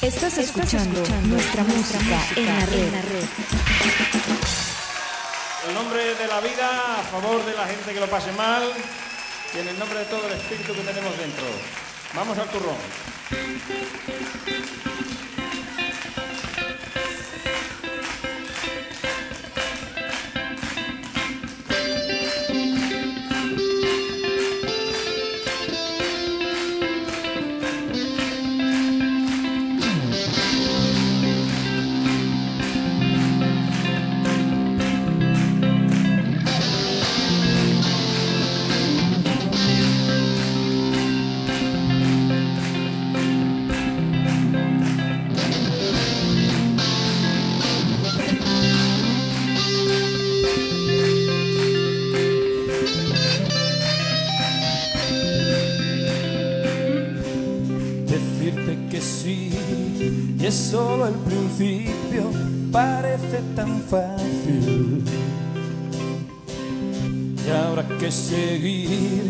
[0.00, 3.24] Estás escuchando, nuestra, música, en la red.
[5.66, 8.62] En nombre de la vida, a favor de la gente que lo pase mal
[9.54, 11.46] y en el nombre de todo el espíritu que tenemos dentro.
[12.14, 12.76] Vamos al turrón.
[68.28, 69.22] Seguir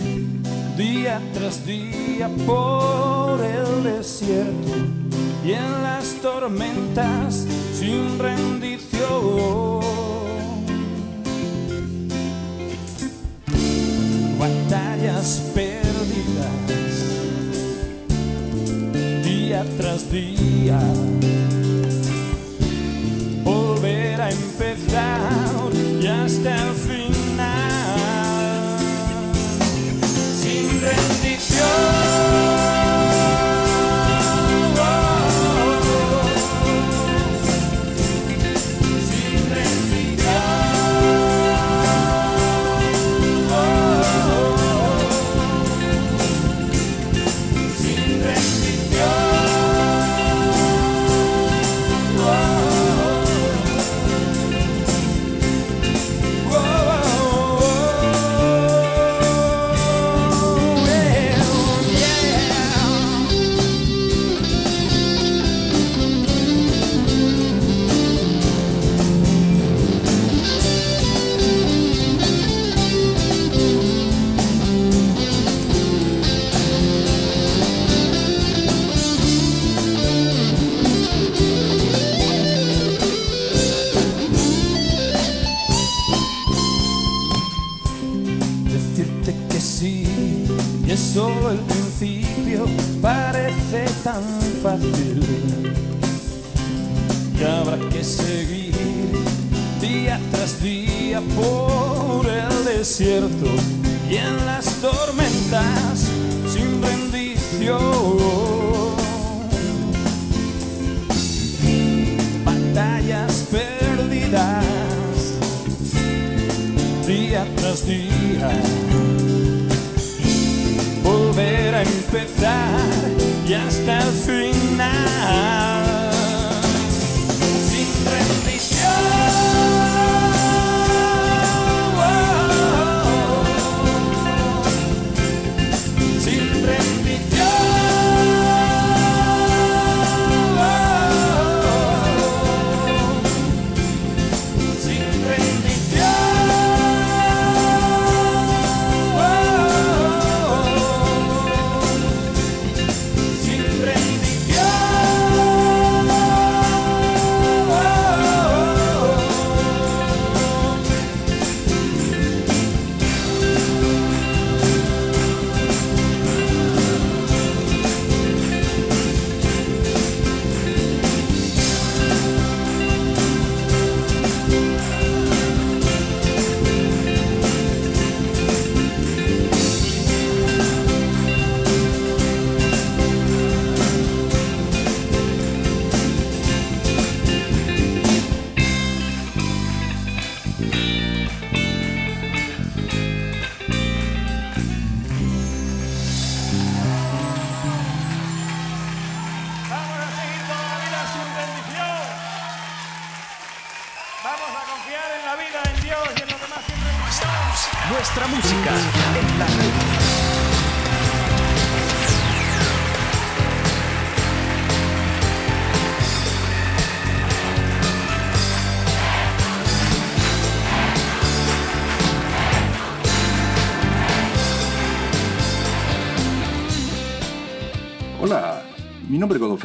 [0.77, 4.75] día tras día por el desierto
[5.45, 8.58] y en las tormentas sin rendición.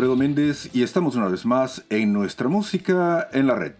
[0.04, 3.72] Godofredo Méndez y estamos una vez más en Nuestra Música en la Red.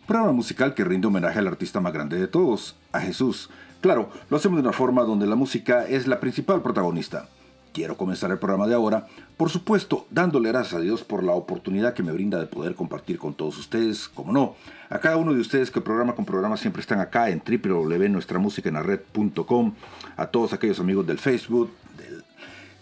[0.00, 3.48] Un programa musical que rinde homenaje al artista más grande de todos, a Jesús.
[3.80, 7.26] Claro, lo hacemos de una forma donde la música es la principal protagonista.
[7.72, 9.06] Quiero comenzar el programa de ahora,
[9.38, 13.16] por supuesto, dándole gracias a Dios por la oportunidad que me brinda de poder compartir
[13.16, 14.56] con todos ustedes, como no,
[14.90, 19.72] a cada uno de ustedes que programa con programa siempre están acá en www.nuestramusicaenlared.com,
[20.18, 22.22] a todos aquellos amigos del Facebook, del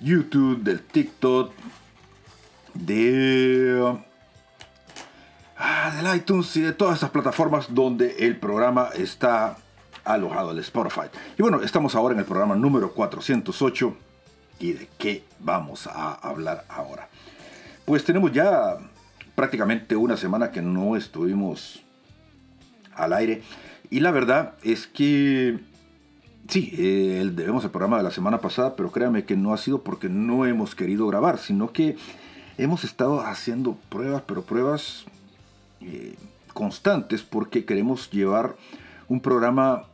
[0.01, 1.53] YouTube, del TikTok,
[2.81, 3.97] de
[5.57, 9.57] ah, del iTunes y de todas estas plataformas donde el programa está
[10.05, 11.09] alojado, el Spotify.
[11.39, 13.97] Y bueno, estamos ahora en el programa número 408.
[14.59, 17.09] ¿Y de qué vamos a hablar ahora?
[17.87, 18.77] Pues tenemos ya
[19.35, 21.83] prácticamente una semana que no estuvimos
[22.95, 23.43] al aire.
[23.89, 25.59] Y la verdad es que
[26.49, 29.83] sí, eh, debemos el programa de la semana pasada, pero créanme que no ha sido
[29.83, 31.97] porque no hemos querido grabar, sino que
[32.59, 35.05] hemos estado haciendo pruebas, pero pruebas
[35.81, 36.17] eh,
[36.53, 38.57] constantes porque queremos llevar
[39.09, 39.85] un programa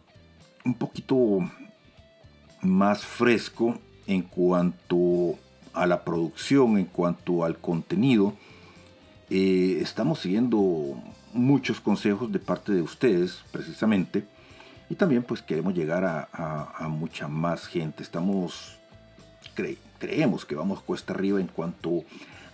[0.64, 1.38] un poquito
[2.62, 5.36] más fresco en cuanto
[5.72, 8.34] a la producción, en cuanto al contenido.
[9.30, 11.00] Eh, estamos siguiendo
[11.32, 14.24] muchos consejos de parte de ustedes, precisamente.
[14.88, 18.02] Y también pues queremos llegar a, mucha más gente.
[18.02, 18.78] Estamos,
[19.98, 22.04] creemos que vamos cuesta arriba en cuanto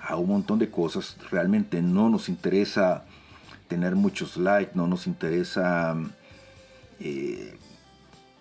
[0.02, 1.16] a un montón de cosas.
[1.30, 3.04] Realmente no nos interesa
[3.68, 5.96] tener muchos likes, no nos interesa
[7.00, 7.56] eh,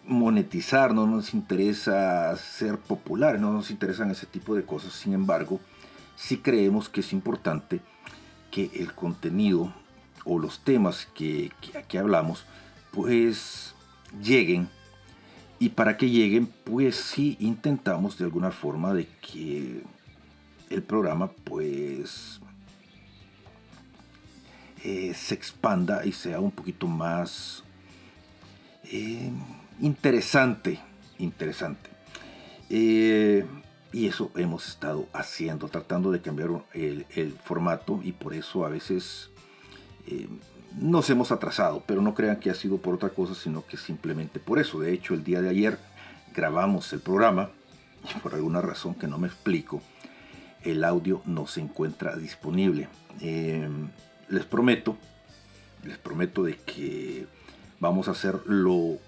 [0.05, 4.93] monetizar, no nos interesa ser popular, no nos interesan ese tipo de cosas.
[4.93, 5.59] Sin embargo,
[6.15, 7.79] sí creemos que es importante
[8.49, 9.73] que el contenido
[10.25, 12.45] o los temas que, que aquí hablamos,
[12.91, 13.73] pues
[14.21, 14.69] lleguen.
[15.59, 19.83] Y para que lleguen, pues sí intentamos de alguna forma de que
[20.71, 22.39] el programa pues
[24.83, 27.63] eh, se expanda y sea un poquito más
[28.85, 29.29] eh,
[29.79, 30.79] interesante,
[31.19, 31.89] interesante.
[32.69, 33.45] Eh,
[33.93, 39.29] y eso hemos estado haciendo, tratando de cambiar el, formato y por eso a veces
[40.79, 44.39] nos hemos atrasado, pero no crean que ha sido por otra cosa, sino que simplemente
[44.39, 44.79] por eso.
[44.79, 45.77] De hecho, el día de ayer
[46.33, 47.49] grabamos el programa
[48.09, 49.81] y por alguna razón que no me explico,
[50.63, 52.87] el audio no se encuentra disponible.
[53.19, 53.89] Em,
[54.29, 54.97] les prometo,
[55.83, 57.25] les prometo de que
[57.79, 58.99] vamos a hacer lo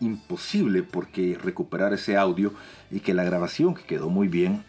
[0.00, 2.52] imposible porque recuperar ese audio
[2.90, 4.64] y que la grabación que quedó muy bien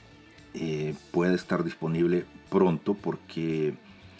[0.53, 3.75] eh, pueda estar disponible pronto porque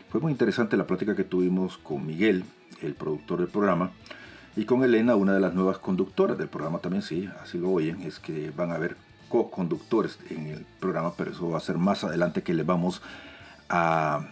[0.10, 2.44] fue muy interesante la plática que tuvimos con Miguel,
[2.82, 3.92] el productor del programa,
[4.56, 8.04] y con Elena, una de las nuevas conductoras del programa también, sí, así lo oyen,
[8.04, 8.96] es que van a ver
[9.34, 13.02] co-conductores en el programa, pero eso va a ser más adelante que les vamos
[13.68, 14.28] a,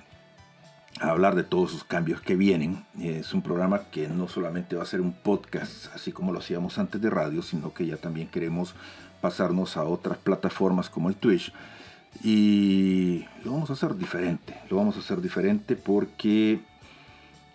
[0.99, 2.85] hablar de todos sus cambios que vienen.
[2.99, 6.77] Es un programa que no solamente va a ser un podcast, así como lo hacíamos
[6.77, 8.75] antes de radio, sino que ya también queremos
[9.21, 11.51] pasarnos a otras plataformas como el Twitch.
[12.23, 16.59] Y lo vamos a hacer diferente, lo vamos a hacer diferente porque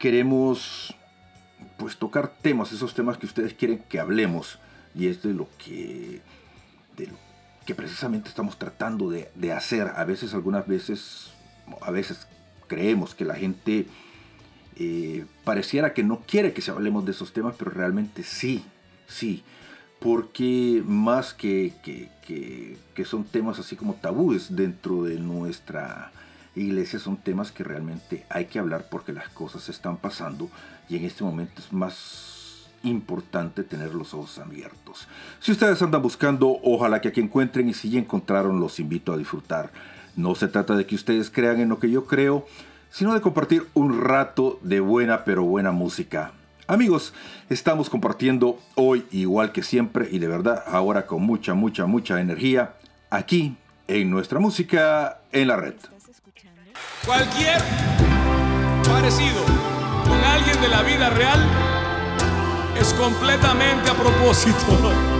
[0.00, 0.96] queremos
[1.76, 4.58] pues tocar temas, esos temas que ustedes quieren que hablemos.
[4.96, 6.22] Y es de lo que,
[6.96, 7.25] de lo
[7.66, 9.92] que precisamente estamos tratando de, hacer.
[9.96, 11.32] A veces, algunas veces,
[11.82, 12.26] a veces
[12.68, 13.86] creemos que la gente
[14.76, 18.64] eh, pareciera que no quiere que se hablemos de esos temas, pero realmente sí,
[19.08, 19.42] sí.
[19.98, 22.08] Porque más que, que,
[22.94, 26.12] que, son temas así como tabúes dentro de nuestra
[26.54, 30.48] iglesia, son temas que realmente hay que hablar porque las cosas están pasando
[30.88, 32.35] y en este momento es más
[32.86, 35.08] importante tener los ojos abiertos.
[35.40, 39.16] Si ustedes andan buscando, ojalá que aquí encuentren y si ya encontraron, los invito a
[39.16, 39.70] disfrutar.
[40.16, 42.46] No se trata de que ustedes crean en lo que yo creo,
[42.90, 46.32] sino de compartir un rato de buena pero buena música.
[46.68, 47.12] Amigos,
[47.48, 52.74] estamos compartiendo hoy igual que siempre y de verdad ahora con mucha, mucha, mucha energía
[53.10, 55.74] aquí en nuestra música en la red.
[57.04, 57.60] Cualquier
[58.82, 59.44] parecido
[60.08, 61.75] con alguien de la vida real
[62.92, 65.15] completamente a propósito.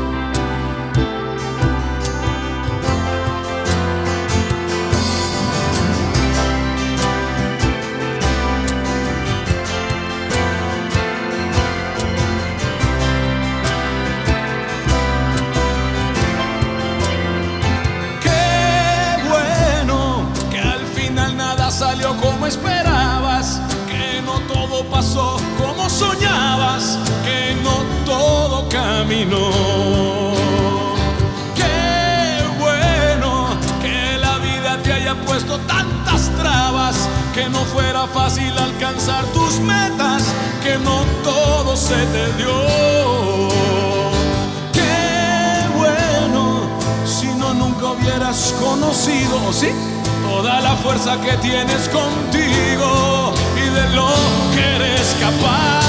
[29.09, 29.23] Qué
[32.59, 33.47] bueno
[33.81, 40.25] que la vida te haya puesto tantas trabas, que no fuera fácil alcanzar tus metas,
[40.61, 43.49] que no todo se te dio.
[44.73, 46.69] Qué bueno
[47.05, 49.69] si no nunca hubieras conocido, ¿sí?
[50.29, 54.09] Toda la fuerza que tienes contigo y de lo
[54.53, 55.86] que eres capaz.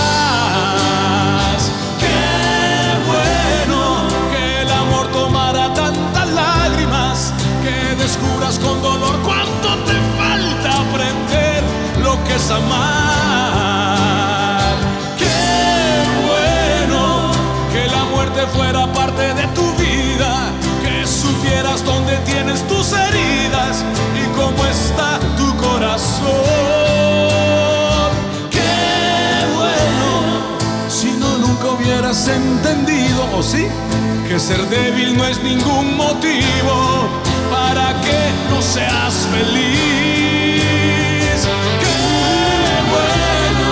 [8.08, 11.62] Descubras con dolor cuánto te falta aprender
[12.02, 13.52] lo que es amar.
[15.18, 15.26] Qué
[16.26, 17.32] bueno
[17.74, 23.84] que la muerte fuera parte de tu vida, que supieras dónde tienes tus heridas
[24.22, 26.30] y cómo está tu corazón.
[28.50, 30.10] Qué bueno
[30.88, 33.68] si no nunca hubieras entendido, o sí,
[34.30, 37.27] que ser débil no es ningún motivo
[37.68, 38.20] para que
[38.50, 40.58] no seas feliz.
[41.84, 41.98] Qué
[42.94, 43.70] bueno.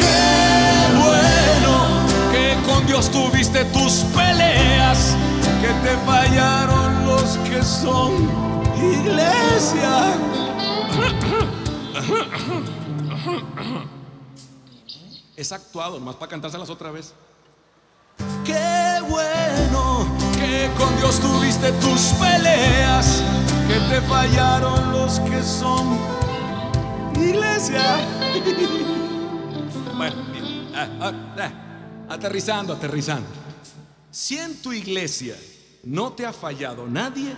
[0.00, 0.18] Qué
[0.98, 1.74] bueno
[2.32, 5.16] que con Dios tuviste tus peleas,
[5.60, 8.10] que te fallaron los que son
[8.76, 10.16] iglesia.
[15.36, 17.14] Es actuado, más para cantárselas otra vez.
[18.44, 23.22] Qué bueno que con Dios tuviste tus peleas,
[23.66, 25.98] que te fallaron los que son
[27.16, 27.82] iglesia.
[29.94, 30.16] Bueno,
[30.74, 31.52] ah, ah, ah,
[32.08, 33.28] aterrizando, aterrizando.
[34.10, 35.36] Si en tu iglesia
[35.84, 37.36] no te ha fallado nadie,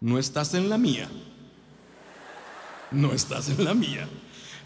[0.00, 1.08] no estás en la mía.
[2.92, 4.08] No estás en la mía.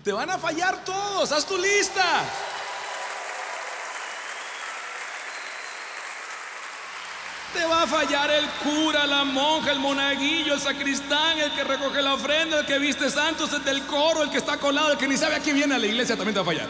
[0.06, 2.22] Te van a fallar todos, haz tu lista.
[7.52, 12.00] Te va a fallar el cura, la monja, el monaguillo, el sacristán, el que recoge
[12.02, 15.08] la ofrenda, el que viste santos, el del coro, el que está colado, el que
[15.08, 16.68] ni sabe a quién viene a la iglesia, también te va a fallar.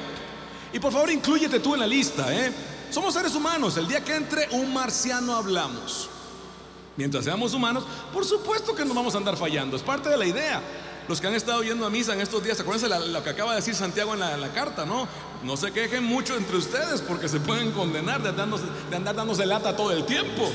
[0.72, 2.50] Y por favor, inclúyete tú en la lista, ¿eh?
[2.90, 3.76] Somos seres humanos.
[3.76, 6.08] El día que entre un marciano hablamos.
[6.96, 9.76] Mientras seamos humanos, por supuesto que nos vamos a andar fallando.
[9.76, 10.62] Es parte de la idea.
[11.08, 13.56] Los que han estado yendo a misa en estos días, acuérdense lo que acaba de
[13.56, 15.06] decir Santiago en la, carta, ¿no?
[15.44, 18.28] No se quejen mucho entre ustedes porque se pueden condenar de
[18.96, 20.50] andar dándose lata todo el tiempo.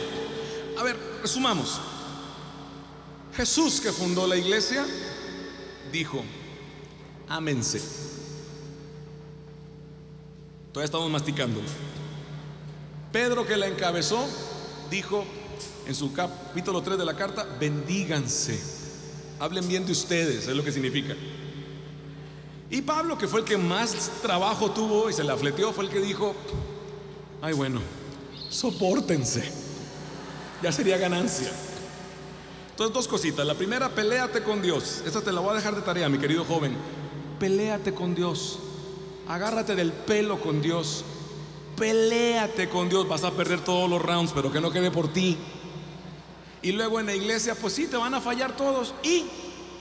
[0.77, 1.79] A ver, resumamos.
[3.35, 4.85] Jesús que fundó la iglesia
[5.91, 6.21] dijo,
[7.29, 7.81] ámense.
[10.73, 11.61] Todavía estamos masticando.
[13.11, 14.25] Pedro que la encabezó
[14.89, 15.25] dijo
[15.85, 18.80] en su capítulo 3 de la carta, bendíganse.
[19.41, 21.15] Hablen bien de ustedes, es lo que significa.
[22.69, 25.89] Y Pablo, que fue el que más trabajo tuvo y se la fleteó, fue el
[25.89, 26.35] que dijo,
[27.41, 27.81] ay bueno,
[28.51, 29.51] soportense.
[30.61, 31.51] Ya sería ganancia.
[32.69, 33.43] Entonces, dos cositas.
[33.47, 35.01] La primera, peléate con Dios.
[35.07, 36.75] Esta te la voy a dejar de tarea, mi querido joven.
[37.39, 38.59] Peléate con Dios.
[39.27, 41.03] Agárrate del pelo con Dios.
[41.77, 43.07] Peléate con Dios.
[43.07, 45.35] Vas a perder todos los rounds, pero que no quede por ti.
[46.61, 48.93] Y luego en la iglesia, pues sí, te van a fallar todos.
[49.03, 49.25] Y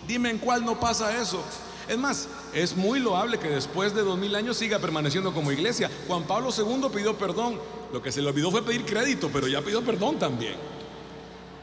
[0.06, 1.42] dime en cuál no pasa eso.
[1.88, 5.90] Es más, es muy loable que después de dos mil años siga permaneciendo como iglesia.
[6.06, 7.58] Juan Pablo II pidió perdón.
[7.92, 10.54] Lo que se le olvidó fue pedir crédito, pero ya pidió perdón también.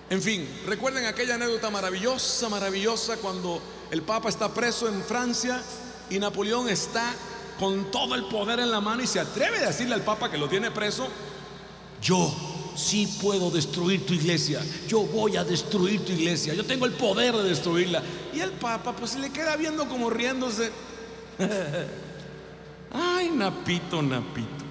[0.10, 5.62] En fin, recuerden aquella anécdota maravillosa, maravillosa, cuando el Papa está preso en Francia
[6.10, 7.14] y Napoleón está
[7.60, 10.38] con todo el poder en la mano y se atreve a decirle al Papa que
[10.38, 11.08] lo tiene preso,
[12.02, 12.34] yo
[12.78, 17.36] sí puedo destruir tu iglesia, yo voy a destruir tu iglesia, yo tengo el poder
[17.36, 18.04] de destruirla.
[18.34, 20.72] Y el Papa pues se le queda viendo como riéndose.
[22.94, 24.66] Ay, Napito, Napito.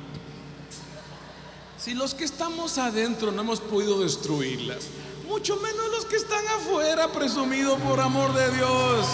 [1.79, 4.89] Si los que estamos adentro no hemos podido destruirlas,
[5.29, 9.07] mucho menos los que están afuera, presumido por amor de Dios.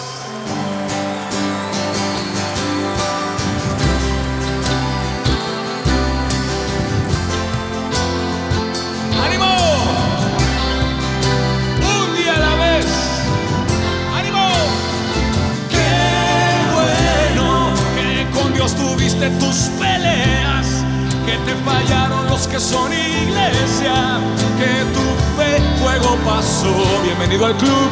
[19.13, 20.83] Tuviste tus peleas!
[21.25, 24.19] Que te fallaron los que son iglesia,
[24.57, 25.05] que tu
[25.37, 26.73] fe fuego pasó.
[27.03, 27.89] Bienvenido al club.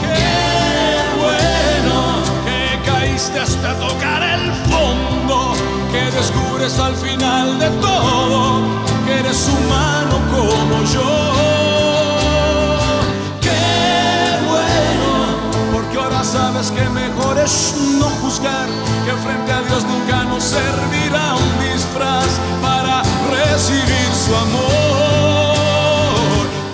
[0.00, 5.52] Qué bueno que caíste hasta tocar el fondo,
[5.92, 8.62] que descubres al final de todo
[9.04, 11.59] que eres humano como yo.
[16.30, 18.68] sabes que mejor es no juzgar,
[19.04, 22.28] que frente a Dios nunca nos servirá un disfraz
[22.62, 25.56] para recibir su amor.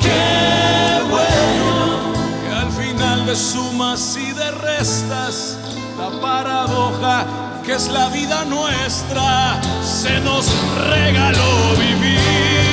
[0.02, 5.56] Qué bueno que al final de sumas y de restas,
[5.96, 7.24] la paradoja
[7.64, 10.46] que es la vida nuestra, se nos
[10.90, 12.65] regaló vivir.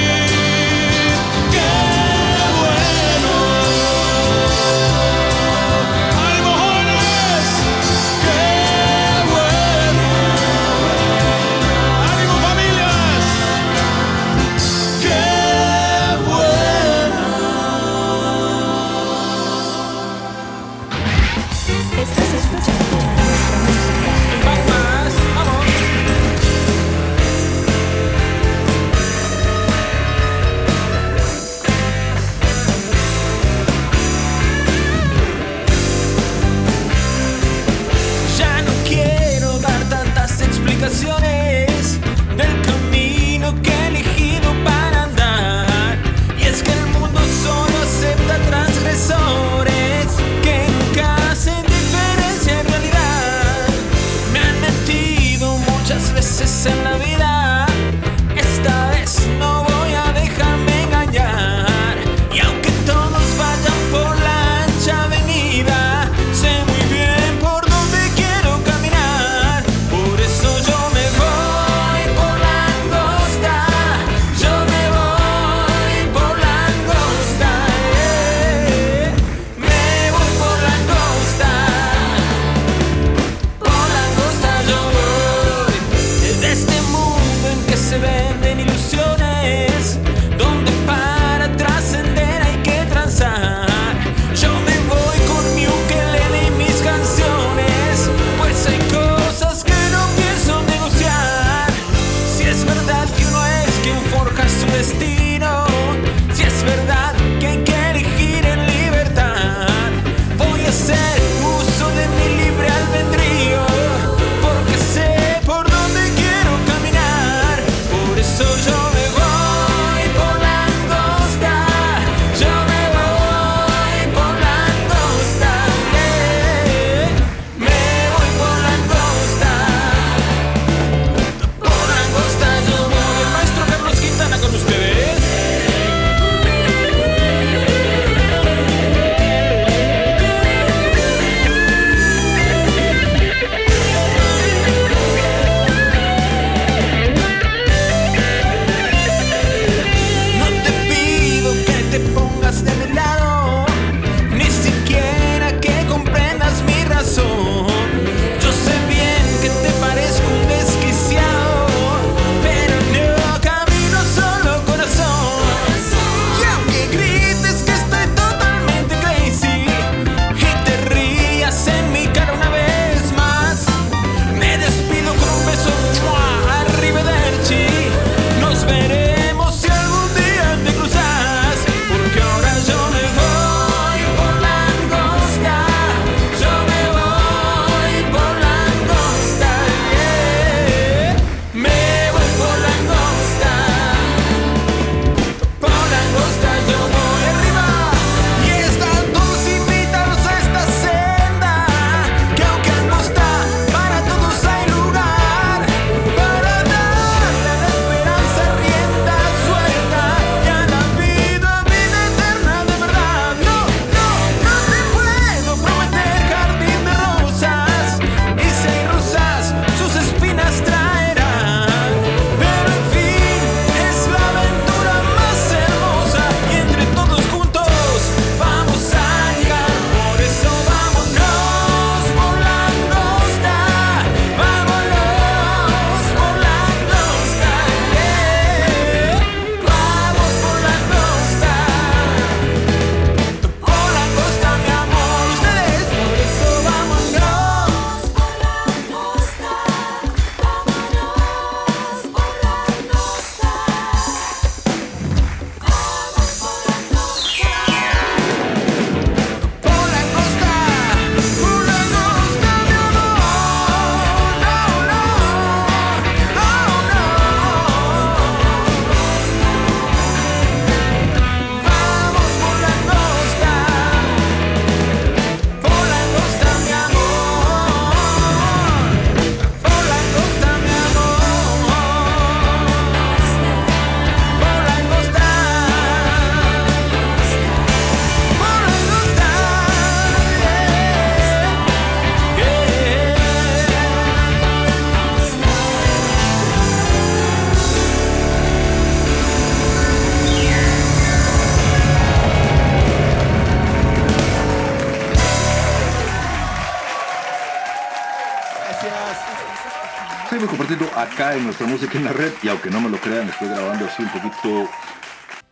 [311.34, 313.86] Acá en nuestra música en la red y aunque no me lo crean, estoy grabando
[313.86, 314.69] así un poquito,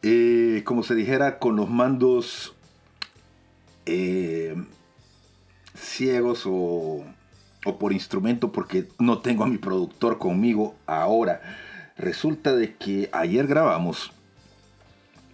[0.04, 2.54] eh, como se dijera, con los mandos
[3.86, 4.56] eh,
[5.76, 7.04] ciegos o,
[7.66, 11.42] o por instrumento porque no tengo a mi productor conmigo ahora.
[11.98, 14.12] Resulta de que ayer grabamos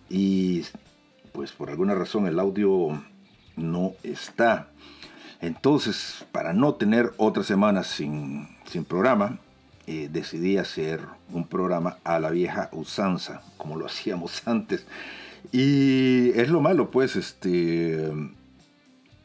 [0.09, 0.65] y
[1.33, 3.01] pues por alguna razón el audio
[3.55, 4.69] no está.
[5.41, 9.39] Entonces, para no tener otra semana sin, sin programa,
[9.87, 10.99] eh, decidí hacer
[11.31, 14.85] un programa a la vieja usanza, como lo hacíamos antes.
[15.51, 18.11] Y es lo malo, pues, este,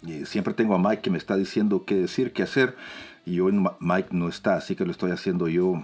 [0.07, 2.77] eh, siempre tengo a Mike que me está diciendo qué decir, qué hacer,
[3.27, 5.83] y hoy Mike no está, así que lo estoy haciendo yo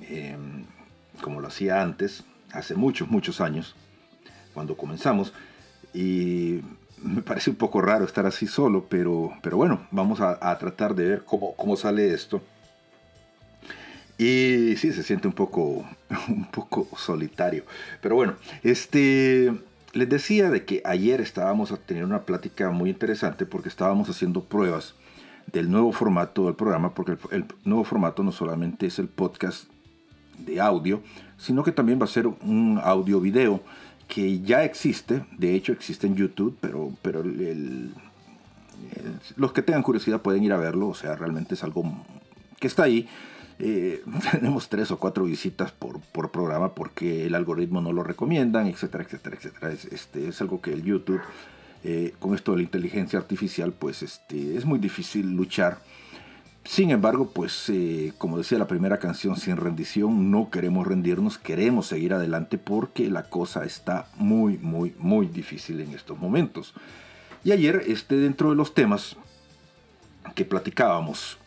[0.00, 0.64] em,
[1.20, 3.74] como lo hacía antes, hace muchos, muchos años,
[4.54, 5.32] cuando comenzamos.
[5.92, 6.60] Y
[7.02, 11.08] me parece un poco raro estar así solo, pero, pero bueno, vamos a, tratar de
[11.08, 12.42] ver cómo, cómo, sale esto.
[14.18, 15.86] Y sí, se siente un poco,
[16.28, 17.64] un poco solitario.
[18.00, 19.54] Pero bueno, este,
[19.92, 24.42] les decía de que ayer estábamos a tener una plática muy interesante porque estábamos haciendo
[24.42, 24.94] pruebas
[25.52, 29.64] del nuevo formato del programa, porque el, el nuevo formato no solamente es el podcast
[30.38, 31.00] de audio,
[31.38, 33.62] sino que también va a ser un audio video
[34.08, 37.22] que ya existe, de hecho existe en YouTube, pero, pero
[39.36, 41.84] los que tengan curiosidad pueden ir a verlo, o sea, realmente es algo
[42.58, 43.06] que está ahí.
[43.58, 49.04] Eh, tenemos tres o cuatro visitas por, programa porque el algoritmo no lo recomiendan, etcétera,
[49.04, 49.72] etcétera, etcétera.
[49.72, 51.20] Es, este, es algo que el YouTube,
[51.84, 55.78] eh, con esto de la inteligencia artificial, pues este, es muy difícil luchar
[56.68, 61.86] sin embargo, pues eh, como decía la primera canción, sin rendición, no queremos rendirnos, queremos
[61.86, 66.74] seguir adelante porque la cosa está muy, muy, muy difícil en estos momentos.
[67.42, 69.16] Y ayer, este, dentro de los temas
[70.34, 71.38] que platicábamos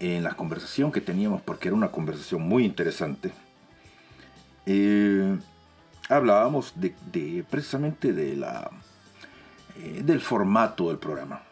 [0.00, 3.32] en la conversación que teníamos, porque era una conversación muy interesante,
[4.66, 5.38] eh,
[6.08, 6.74] hablábamos
[7.48, 8.70] precisamente de la,
[9.76, 11.42] eh, del formato del programa.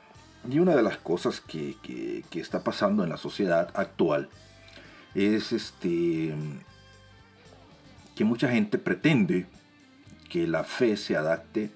[0.49, 1.77] Y una de las cosas que,
[2.33, 4.29] está pasando en la sociedad actual
[5.15, 6.35] es este,
[8.15, 9.47] que mucha gente pretende
[10.29, 11.71] que la fe se adapte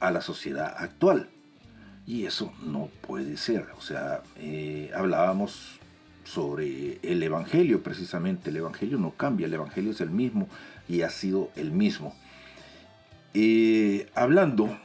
[0.00, 1.28] a la sociedad actual.
[2.06, 3.68] Y eso no puede ser.
[3.78, 5.80] O sea, eh, hablábamos
[6.24, 8.50] sobre el Evangelio precisamente.
[8.50, 10.48] El Evangelio no cambia, el Evangelio es el mismo
[10.88, 12.14] y ha sido el mismo.
[13.32, 14.76] Eh, hablando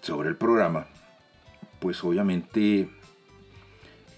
[0.00, 0.86] sobre el programa,
[1.80, 2.88] pues obviamente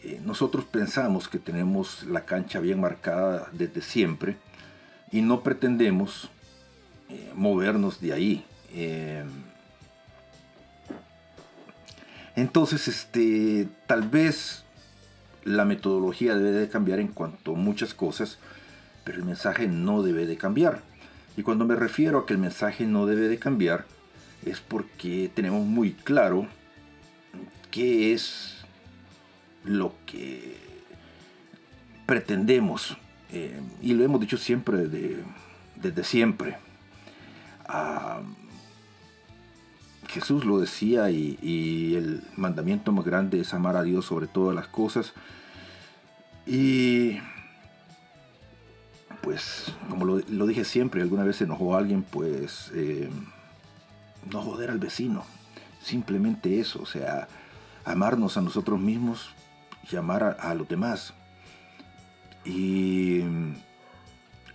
[0.03, 4.37] eh, nosotros pensamos que tenemos la cancha bien marcada desde siempre
[5.11, 6.31] y no pretendemos
[7.35, 8.45] movernos de ahí.
[12.37, 14.64] Entonces, este, tal vez
[15.44, 18.38] la metodología debe de cambiar en cuanto a muchas cosas,
[19.05, 20.81] pero el mensaje no debe de cambiar.
[21.37, 23.85] Y cuando me refiero a que el mensaje no debe de cambiar,
[24.44, 26.47] es porque tenemos muy claro
[27.70, 28.59] qué es
[29.64, 30.57] lo que
[32.07, 32.97] pretendemos,
[33.33, 34.87] eh, y lo hemos dicho siempre
[35.77, 36.57] desde siempre.
[37.66, 38.20] Ah,
[40.09, 44.69] Jesús lo decía y, el mandamiento más grande es amar a Dios sobre todas las
[44.69, 45.12] cosas.
[46.47, 47.19] Y
[49.23, 53.09] pues, como lo, dije siempre, alguna vez se enojó a alguien, pues eh,
[54.31, 55.25] no joder al vecino.
[55.83, 57.29] Simplemente eso, o sea,
[57.85, 59.31] amarnos a nosotros mismos
[59.90, 61.14] y amar a, los demás.
[62.45, 63.23] Y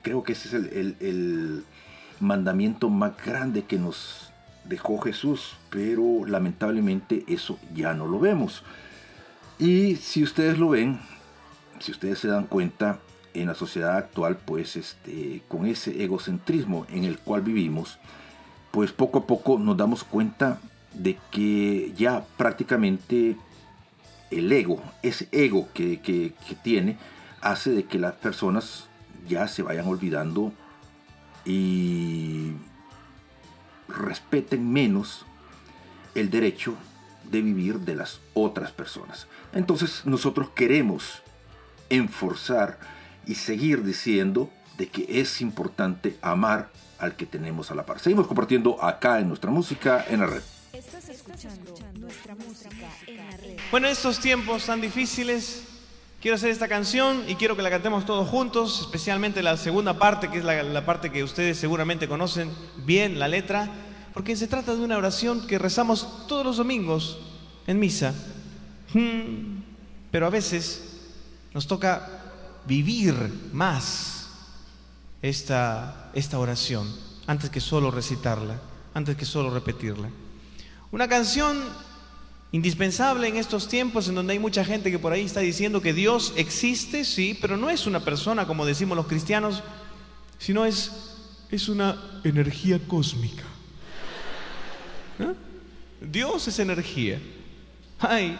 [0.02, 0.54] creo que ese es
[1.00, 1.66] el,
[2.20, 4.29] mandamiento más grande que nos
[4.69, 8.63] dejó Jesús, pero lamentablemente eso ya no lo vemos.
[9.58, 10.99] Y si ustedes lo ven,
[11.79, 12.99] si ustedes se dan cuenta,
[13.34, 17.99] en la sociedad actual, pues este, con ese egocentrismo en el cual vivimos,
[18.71, 20.60] pues poco a poco nos damos cuenta
[20.93, 23.38] de que ya prácticamente
[24.32, 26.97] el ego, ese ego que, tiene,
[27.41, 28.88] hace de que las personas
[29.27, 30.51] ya se vayan olvidando
[31.45, 32.53] y
[33.89, 35.25] respeten menos
[36.15, 36.75] el derecho
[37.30, 39.28] de vivir de las otras personas.
[39.54, 41.21] Entonces nosotros queremos
[41.89, 42.80] enforzar
[43.25, 47.99] y seguir diciendo de que es importante amar al que tenemos a la par.
[47.99, 50.41] Seguimos compartiendo acá en nuestra música en la red.
[50.73, 53.58] Estás escuchando nuestra música en la red.
[53.71, 55.63] Bueno, en estos tiempos tan difíciles,
[56.21, 60.29] quiero hacer esta canción y quiero que la cantemos todos juntos, especialmente la segunda parte,
[60.29, 62.51] que es la, parte que ustedes seguramente conocen
[62.86, 63.69] bien, la letra,
[64.13, 67.19] porque se trata de una oración que rezamos todos los domingos
[67.67, 68.13] en misa.
[68.93, 69.62] Hmm,
[70.12, 70.99] pero a veces
[71.53, 72.23] nos toca
[72.65, 74.29] vivir más
[75.21, 76.88] esta, esta oración
[77.27, 78.60] antes que solo recitarla,
[78.93, 80.10] antes que solo repetirla.
[80.91, 81.62] Una canción
[82.52, 85.94] indispensable en estos tiempos en donde hay mucha gente que por ahí está diciendo que
[85.94, 89.62] Dios existe, sí, pero no es una persona como decimos los cristianos,
[90.40, 90.92] sino es,
[91.52, 93.44] es una energía cósmica.
[95.20, 95.34] ¿Eh?
[96.02, 97.20] Dios es energía.
[98.00, 98.38] Ay,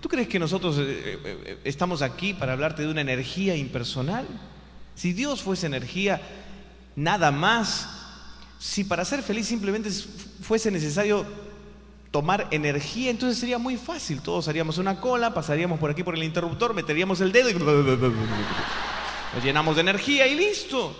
[0.00, 4.26] ¿tú crees que nosotros eh, eh, estamos aquí para hablarte de una energía impersonal?
[4.94, 6.20] Si Dios fuese energía,
[6.94, 7.88] nada más.
[8.58, 9.90] Si para ser feliz simplemente
[10.42, 11.26] fuese necesario
[12.12, 14.20] tomar energía, entonces sería muy fácil.
[14.20, 17.54] Todos haríamos una cola, pasaríamos por aquí por el interruptor, meteríamos el dedo y
[19.34, 20.94] nos llenamos de energía y listo.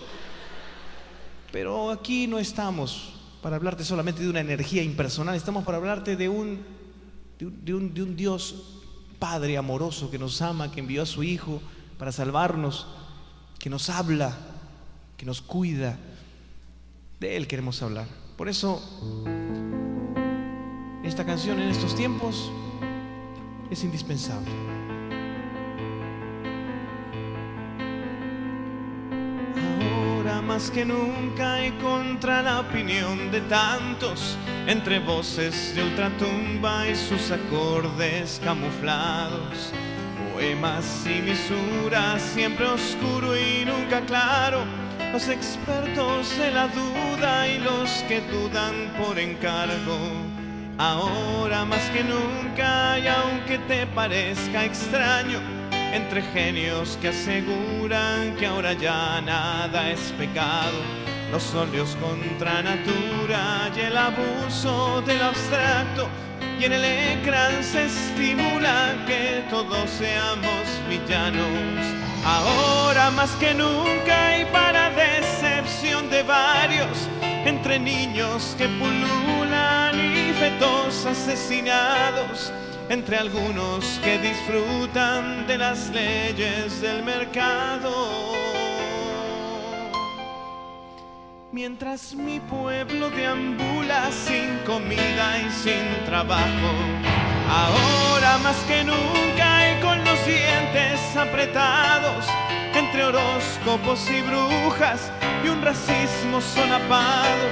[1.51, 6.29] Pero aquí no estamos para hablarte solamente de una energía impersonal, estamos para hablarte de
[6.29, 6.65] un,
[7.37, 8.55] de un, de un, Dios
[9.19, 11.61] Padre amoroso que nos ama, que envió a su Hijo
[11.99, 12.87] para salvarnos,
[13.59, 14.35] que nos habla,
[15.15, 15.99] que nos cuida.
[17.19, 18.07] De Él queremos hablar.
[18.35, 18.81] Por eso
[21.03, 22.51] esta canción en estos tiempos
[23.69, 24.49] es indispensable.
[30.15, 36.95] Ahora más que nunca y contra la opinión de tantos, entre voces de ultratumba y
[36.95, 39.73] sus acordes camuflados,
[40.33, 44.63] poemas y misuras, siempre oscuro y nunca claro,
[45.11, 50.32] los expertos de la duda y los que dudan por encargo
[50.77, 55.39] ahora más que nunca y aunque te parezca extraño,
[55.93, 60.79] entre genios que aseguran que ahora ya nada es pecado,
[61.31, 66.07] los óleos contra natura y el abuso del abstracto,
[66.59, 71.85] y en el ecran se estimula que todos seamos villanos.
[72.25, 77.09] Ahora más que nunca y para decepción de varios,
[77.45, 82.51] entre niños que pululan y fetos asesinados,
[82.89, 88.33] entre algunos que disfrutan de las leyes del mercado.
[91.51, 96.71] Mientras mi pueblo deambula sin comida y sin trabajo,
[97.47, 102.25] ahora más que nunca y con los dientes apretados,
[102.75, 105.11] entre horóscopos y brujas
[105.43, 107.47] y un racismo solapado,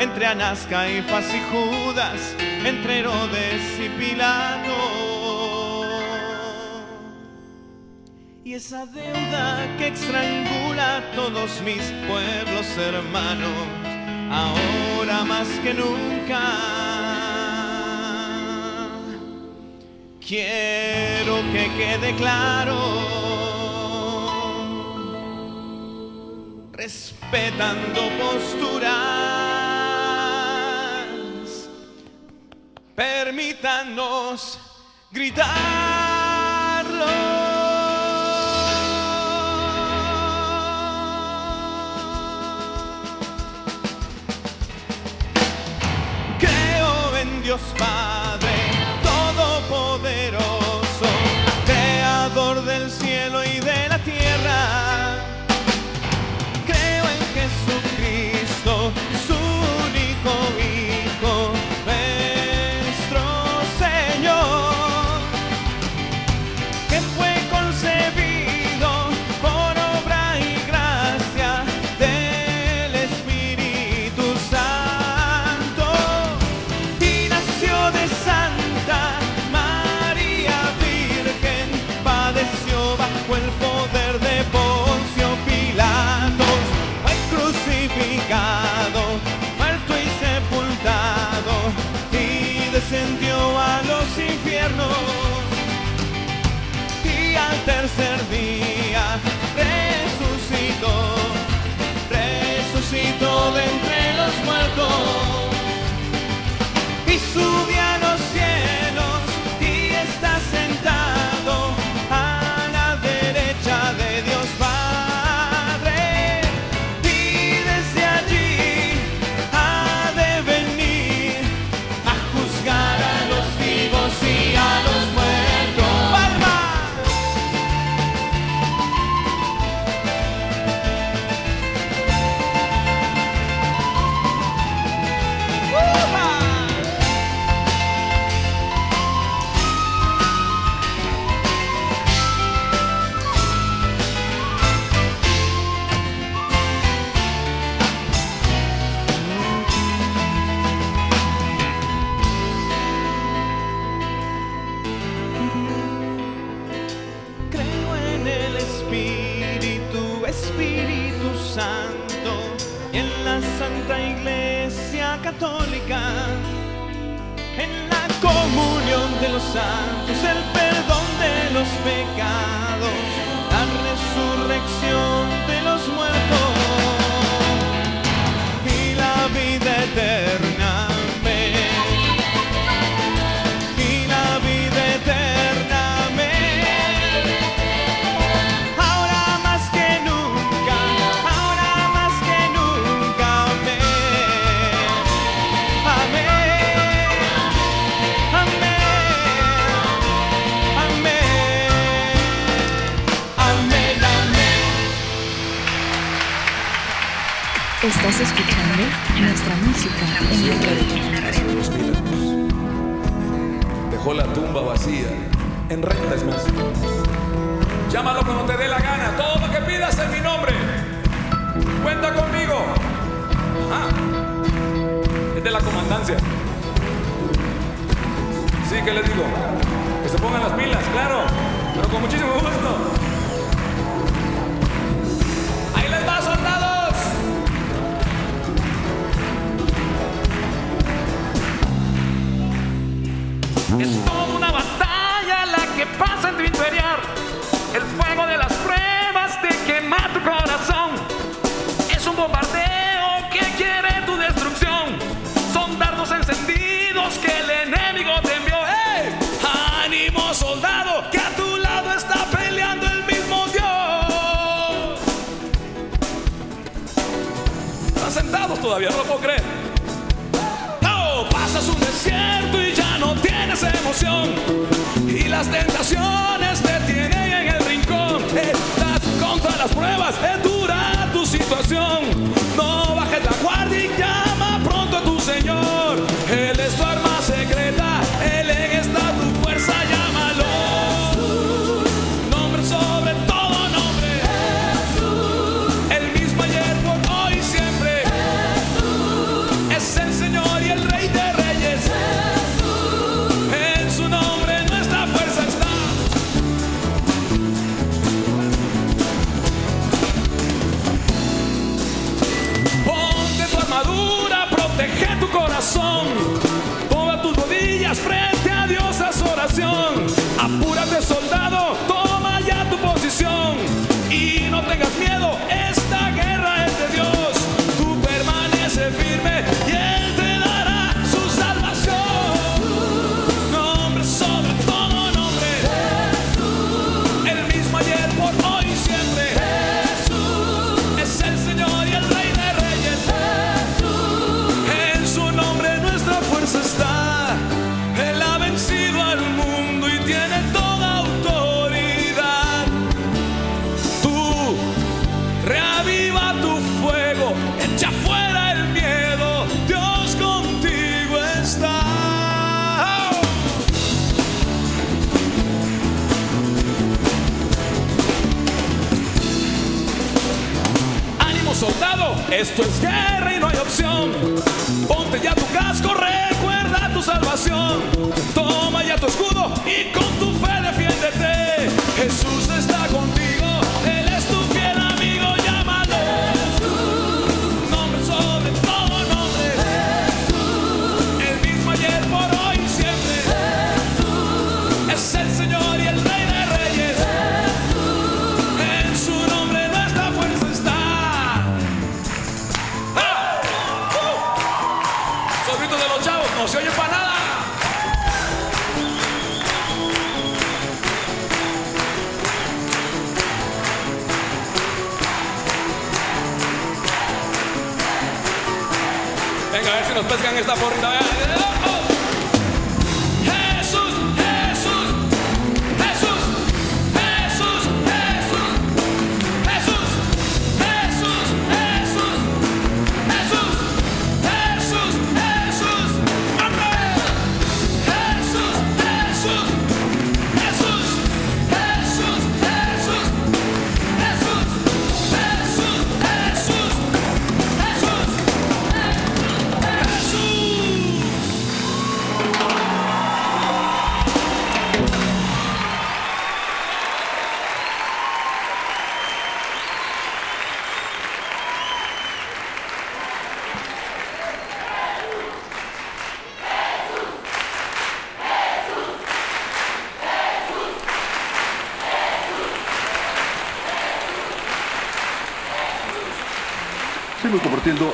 [0.00, 4.98] entre Anasca y Faz y Judas, entre Herodes y Pilato.
[8.44, 13.52] Y esa deuda que estrangula a todos mis pueblos hermanos,
[14.30, 16.40] ahora más que nunca.
[20.20, 23.47] Quiero que quede claro
[26.78, 28.88] respetando posturas.
[32.94, 34.60] Permítanos
[35.10, 35.48] gritarlo.
[46.38, 48.47] Creo en Dios Padre
[87.96, 88.67] living God.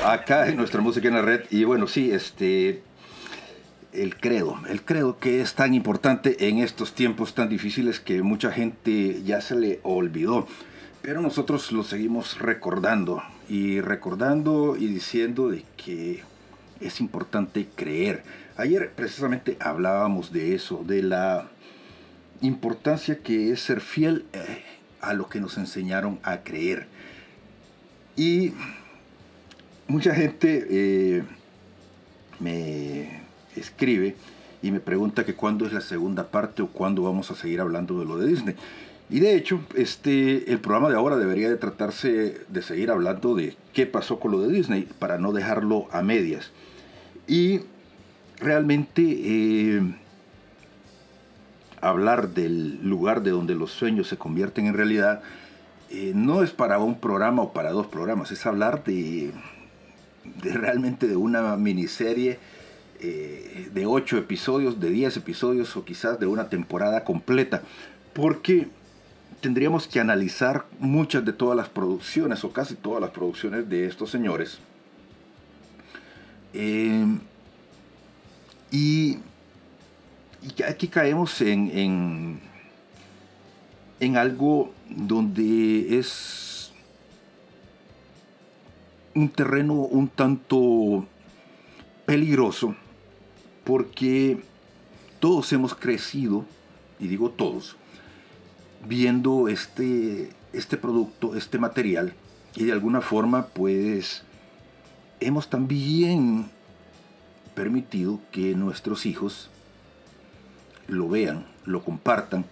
[0.04, 1.42] Acá en nuestra música en la red.
[1.50, 2.82] Y bueno, sí, este.
[3.92, 8.50] El credo, el credo que es tan importante en estos tiempos tan difíciles que mucha
[8.50, 10.48] gente ya se le olvidó.
[11.00, 16.24] Pero nosotros lo seguimos recordando y recordando y diciendo de que
[16.80, 18.24] es importante creer.
[18.56, 21.48] Ayer precisamente hablábamos de eso, de la
[22.40, 24.64] importancia que es ser fiel eh,
[25.00, 26.88] a lo que nos enseñaron a creer.
[28.16, 28.54] Y
[29.88, 31.22] mucha gente eh,
[32.40, 33.22] me
[33.56, 34.16] escribe
[34.62, 37.98] y me pregunta que cuándo es la segunda parte o cuándo vamos a seguir hablando
[37.98, 38.56] de lo de Disney.
[39.10, 43.54] Y de hecho, este, el programa de ahora debería de tratarse de seguir hablando de
[43.74, 46.50] qué pasó con lo de Disney para no dejarlo a medias.
[47.26, 47.60] Y
[48.38, 49.82] realmente eh,
[51.82, 55.22] hablar del lugar de donde los sueños se convierten en realidad
[55.90, 59.32] eh, no es para un programa o para dos programas, es hablar de,
[60.42, 62.38] de realmente de una miniserie
[63.00, 67.62] eh, de ocho episodios, de 10 episodios o quizás de una temporada completa,
[68.12, 68.68] porque
[69.40, 74.10] tendríamos que analizar muchas de todas las producciones o casi todas las producciones de estos
[74.10, 74.58] señores.
[76.54, 77.04] Eh,
[78.70, 79.18] y,
[80.66, 82.40] aquí caemos en,
[84.00, 86.53] en algo donde es
[89.14, 91.06] un terreno un tanto
[92.06, 92.74] peligroso
[93.64, 94.42] porque
[95.20, 96.44] todos hemos crecido,
[97.00, 97.76] y digo todos,
[98.86, 102.12] viendo este, este producto, este material,
[102.54, 104.22] y de alguna forma pues
[105.20, 106.50] hemos también
[107.54, 109.48] permitido que nuestros hijos
[110.88, 112.44] lo vean, lo compartan,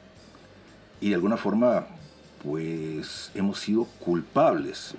[1.01, 1.87] y de alguna forma
[2.43, 4.95] pues hemos sido culpables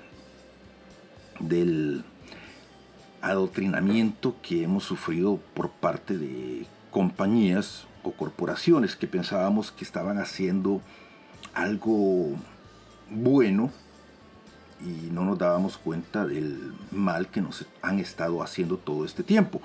[1.39, 2.03] del
[3.21, 10.81] adoctrinamiento que hemos sufrido por parte de compañías o corporaciones que pensábamos que estaban haciendo
[11.53, 12.31] algo
[13.09, 13.71] bueno
[14.81, 19.61] y no nos dábamos cuenta del mal que nos han estado haciendo todo este tiempo.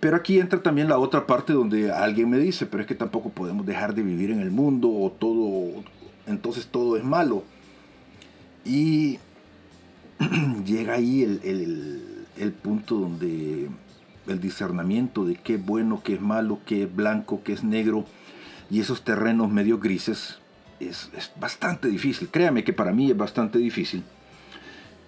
[0.00, 3.30] Pero aquí entra también la otra parte donde alguien me dice, pero es que tampoco
[3.30, 5.84] podemos dejar de vivir en el mundo o todo,
[6.26, 7.44] entonces todo es malo.
[8.64, 9.20] Y
[10.66, 13.68] llega ahí el, el, punto donde
[14.26, 18.04] el discernimiento de qué es bueno, qué es malo, qué es blanco, qué es negro,
[18.70, 20.38] y esos terrenos medio grises,
[20.80, 22.28] es, es, bastante difícil.
[22.28, 24.02] Créame que para mí es bastante difícil,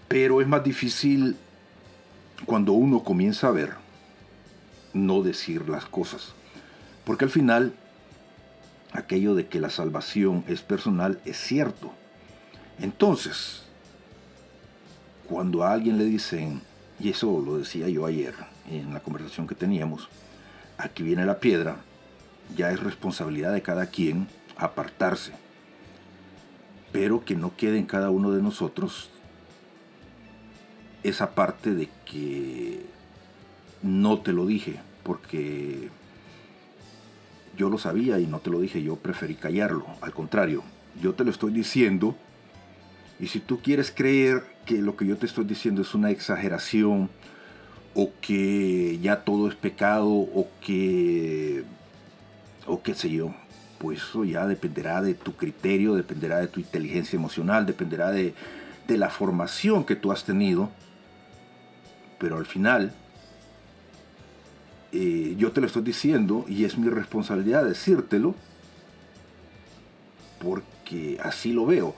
[0.08, 1.36] pero es más difícil
[2.46, 3.74] cuando uno comienza a ver,
[4.92, 6.34] no decir las cosas.
[7.04, 7.74] Porque al final
[8.92, 11.92] aquello de que la salvación es personal es cierto.
[12.80, 13.63] Entonces,
[15.28, 16.60] cuando a alguien le dicen,
[17.00, 18.34] y eso lo decía yo ayer
[18.70, 20.08] en la conversación que teníamos,
[20.78, 21.76] aquí viene la piedra,
[22.56, 25.32] ya es responsabilidad de cada quien apartarse,
[26.92, 29.10] pero que no quede en cada uno de nosotros
[31.02, 32.80] esa parte de que
[33.82, 35.90] no te lo dije, porque
[37.56, 39.86] yo lo sabía y no te lo dije, yo preferí callarlo.
[40.00, 40.62] Al contrario,
[41.00, 42.16] yo te lo estoy diciendo
[43.20, 47.10] y si tú quieres creer que lo que yo te estoy diciendo es una exageración
[47.94, 51.64] o que ya todo es pecado o que
[52.66, 53.34] o qué sé yo,
[53.78, 58.34] pues eso ya dependerá de tu criterio, dependerá de tu inteligencia emocional, dependerá de,
[58.88, 60.70] de la formación que tú has tenido.
[62.18, 62.94] Pero al final
[64.92, 68.34] eh, yo te lo estoy diciendo y es mi responsabilidad decírtelo
[70.40, 71.94] porque así lo veo.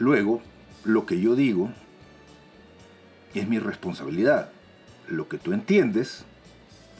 [0.00, 0.40] Luego,
[0.82, 1.70] lo que yo digo
[3.34, 4.50] es mi responsabilidad.
[5.08, 6.24] Lo que tú entiendes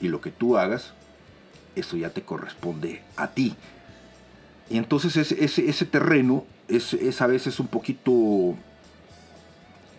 [0.03, 0.93] y lo que tú hagas,
[1.75, 3.57] eso ya te corresponde a ti.
[4.69, 8.55] Y entonces ese, ese, terreno es, a veces un poquito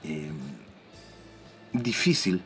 [0.04, 0.38] em,
[1.74, 2.42] difícil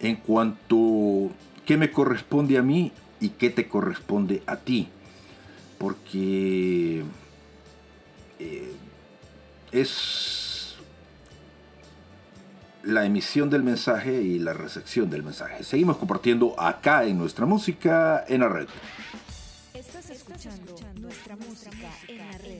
[0.00, 1.30] en cuanto
[1.64, 4.88] qué me corresponde a mí y qué te corresponde a ti.
[5.78, 7.04] Porque
[8.40, 8.72] eh,
[9.72, 10.76] es
[12.82, 15.64] la emisión del mensaje y la recepción del mensaje.
[15.64, 18.68] Seguimos compartiendo acá en nuestra música en la red.
[21.00, 22.59] Nuestra música en la red.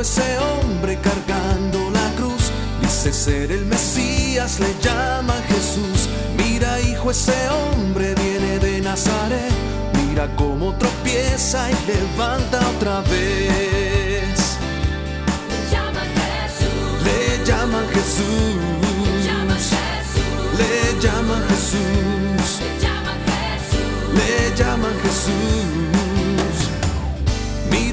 [0.00, 2.50] Ese hombre cargando la cruz.
[2.80, 6.08] Dice ser el Mesías, le llaman Jesús.
[6.36, 9.52] Mira, hijo, ese hombre viene de Nazaret.
[10.06, 14.58] Mira cómo tropieza y levanta otra vez.
[15.48, 17.02] Le llaman Jesús.
[17.08, 18.44] Le llaman Jesús.
[20.58, 22.60] Le llaman Jesús.
[24.14, 26.03] Le llaman Jesús.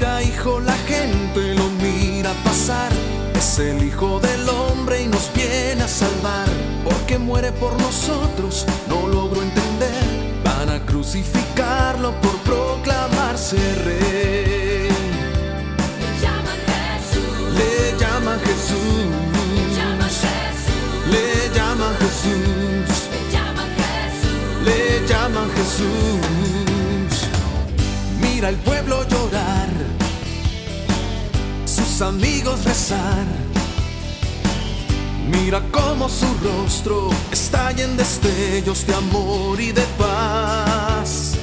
[0.02, 2.90] Mira, hijo, la gente lo mira pasar
[3.36, 6.48] es el Hijo del Hombre y nos viene a salvar,
[6.82, 10.42] porque muere por nosotros, no logro entender.
[10.42, 14.88] Van a crucificarlo por proclamarse rey.
[16.00, 17.54] Le llaman Jesús.
[17.60, 19.06] Le llaman Jesús.
[21.12, 22.98] Le llaman Jesús.
[24.64, 27.28] Le llaman Jesús.
[28.20, 29.81] Mira el pueblo llorar
[32.02, 33.26] amigos rezar.
[35.30, 41.34] Mira cómo su rostro estalla en destellos de amor y de paz.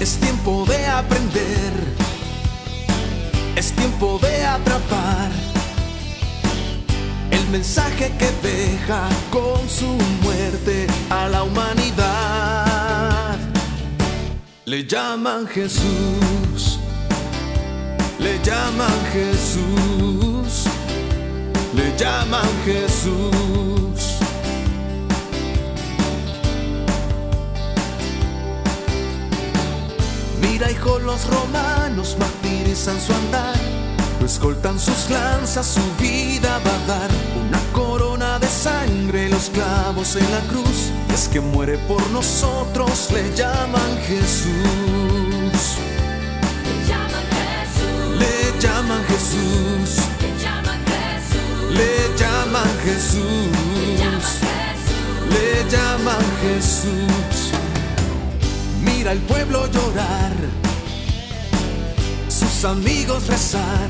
[0.00, 1.72] Es tiempo de aprender,
[3.56, 5.30] es tiempo de atrapar
[7.30, 9.88] el mensaje que deja con su
[10.22, 13.38] muerte a la humanidad.
[14.64, 16.29] Le llaman Jesús
[18.20, 20.64] le llaman Jesús,
[21.74, 24.18] le llaman Jesús.
[30.40, 33.56] Mira, hijo, los romanos martirizan su andar,
[34.20, 37.10] lo escoltan sus lanzas, su vida va a dar
[37.48, 40.90] una corona de sangre, los clavos en la cruz.
[41.14, 45.19] es que muere por nosotros, le llaman Jesús.
[52.84, 53.20] Jesús.
[55.30, 57.52] Le llaman Jesús.
[58.82, 60.32] Mira el pueblo llorar.
[62.28, 63.88] Sus amigos rezar.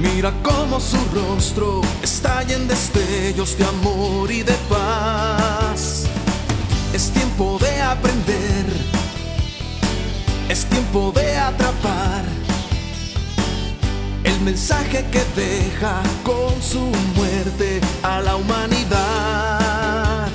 [0.00, 6.06] Mira cómo su rostro estalla en destellos de amor y de paz.
[6.92, 8.66] Es tiempo de aprender.
[10.48, 12.27] Es tiempo de atrapar
[14.38, 16.80] el mensaje que deja con su
[17.16, 20.28] muerte a la humanidad.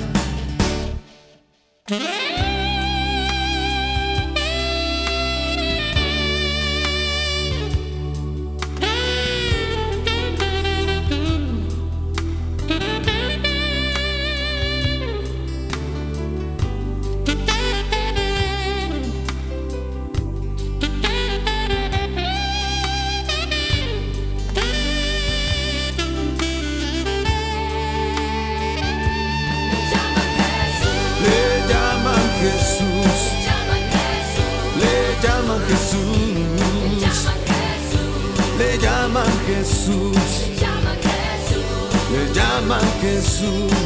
[43.44, 43.83] Jesús.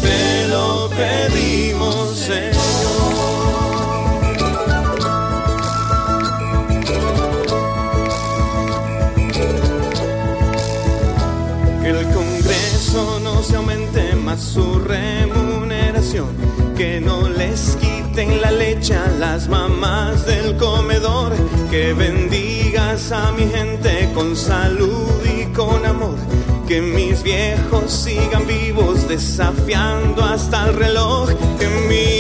[0.02, 2.54] te lo pedimos, Señor.
[11.82, 16.28] Que el Congreso no se aumente su remuneración.
[16.76, 21.34] Que no les quiten la leche a las mamás del comedor.
[21.70, 26.16] Que bendigas a mi gente con salud y con amor.
[26.68, 31.30] Que mis viejos sigan vivos desafiando hasta el reloj.
[31.60, 32.14] Que mi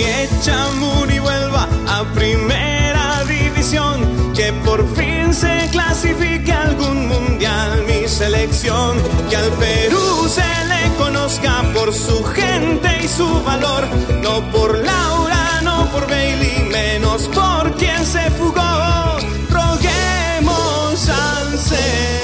[1.15, 4.33] y vuelva a primera división.
[4.33, 8.97] Que por fin se clasifique algún mundial mi selección.
[9.29, 13.87] Que al Perú se le conozca por su gente y su valor.
[14.21, 19.17] No por Laura, no por Bailey, menos por quien se fugó.
[19.49, 22.22] Roguemos al Señor.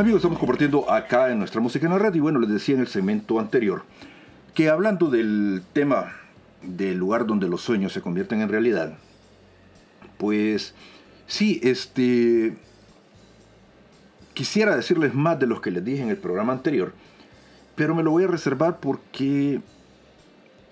[0.00, 2.80] Amigos, estamos compartiendo acá en nuestra música en la red y bueno, les decía en
[2.80, 3.82] el segmento anterior
[4.54, 6.14] que hablando del tema
[6.62, 8.94] del lugar donde los sueños se convierten en realidad,
[10.16, 10.74] pues
[11.26, 12.56] sí, este
[14.32, 16.94] quisiera decirles más de los que les dije en el programa anterior,
[17.74, 19.60] pero me lo voy a reservar porque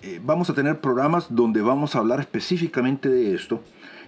[0.01, 3.61] eh, vamos a tener programas donde vamos a hablar específicamente de esto.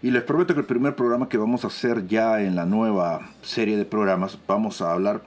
[0.04, 3.30] Y les prometo que el primer programa que vamos a hacer ya en la nueva
[3.44, 5.22] serie de programas, vamos a hablar,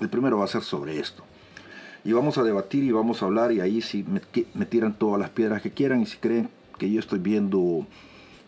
[0.00, 1.22] el primero va a ser sobre esto.
[2.04, 4.20] Y vamos a debatir y vamos a hablar y ahí si me,
[4.64, 6.48] tiran todas las piedras que quieran y si creen
[6.78, 7.86] que yo estoy viendo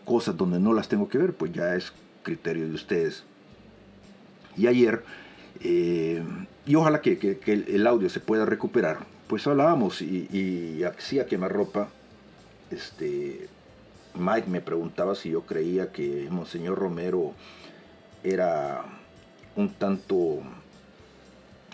[0.05, 1.91] cosas donde no las tengo que ver, pues ya es
[2.23, 3.23] criterio de ustedes.
[4.57, 5.03] Y ayer,
[5.61, 6.23] eh,
[6.65, 11.89] y ojalá que, que- el audio se pueda recuperar, pues hablábamos y, y hacía quemarropa,
[12.71, 13.47] este,
[14.19, 17.33] Mike me preguntaba si yo creía que Monseñor Romero
[18.23, 18.83] era
[19.55, 20.39] un tanto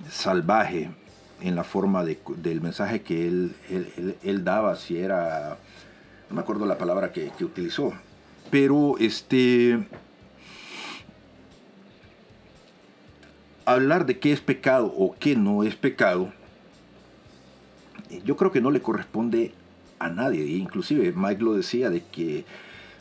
[0.10, 0.92] salvaje
[1.42, 5.58] en la forma de- del mensaje que él, él- él- él daba, si era,
[6.30, 7.94] no me acuerdo la palabra que, que utilizó,
[8.52, 9.86] pero este,
[13.66, 16.32] hablar de qué es pecado o qué no es pecado,
[18.24, 19.54] yo creo que no le corresponde
[20.00, 20.44] a nadie.
[20.44, 22.46] e Inclusive Mike lo decía de que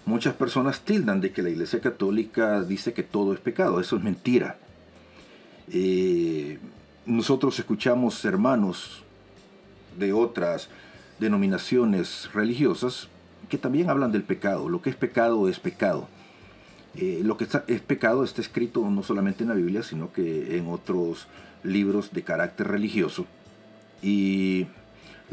[0.07, 3.81] muchas personas tildan de que la Iglesia Católica dice que todo es pecado.
[3.81, 4.59] Eso es mentira.
[5.71, 6.59] Eh,
[7.07, 9.03] nosotros escuchamos hermanos
[9.99, 10.69] de otras
[11.19, 13.09] denominaciones religiosas
[13.49, 14.69] que también hablan del pecado.
[14.69, 16.09] Lo que es pecado es pecado.
[16.97, 20.69] Eh, lo que es pecado está escrito no solamente en la Biblia, sino que en
[20.69, 21.27] otros
[21.63, 23.27] libros de carácter religioso.
[24.03, 24.67] Y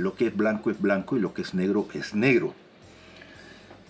[0.01, 2.53] lo que es blanco es blanco y lo que es negro es negro.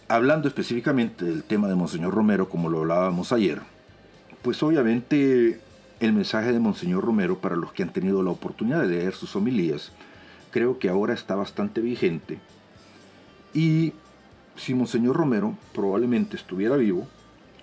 [0.08, 3.62] Hablando específicamente del tema de Monseñor Romero, como lo hablábamos ayer,
[4.42, 5.62] pues obviamente
[6.02, 9.36] el mensaje de Monseñor Romero para los que han tenido la oportunidad de leer sus
[9.36, 9.92] homilías,
[10.52, 12.40] creo que ahora está bastante vigente.
[13.54, 13.94] Y
[14.56, 17.08] si Monseñor Romero probablemente estuviera vivo,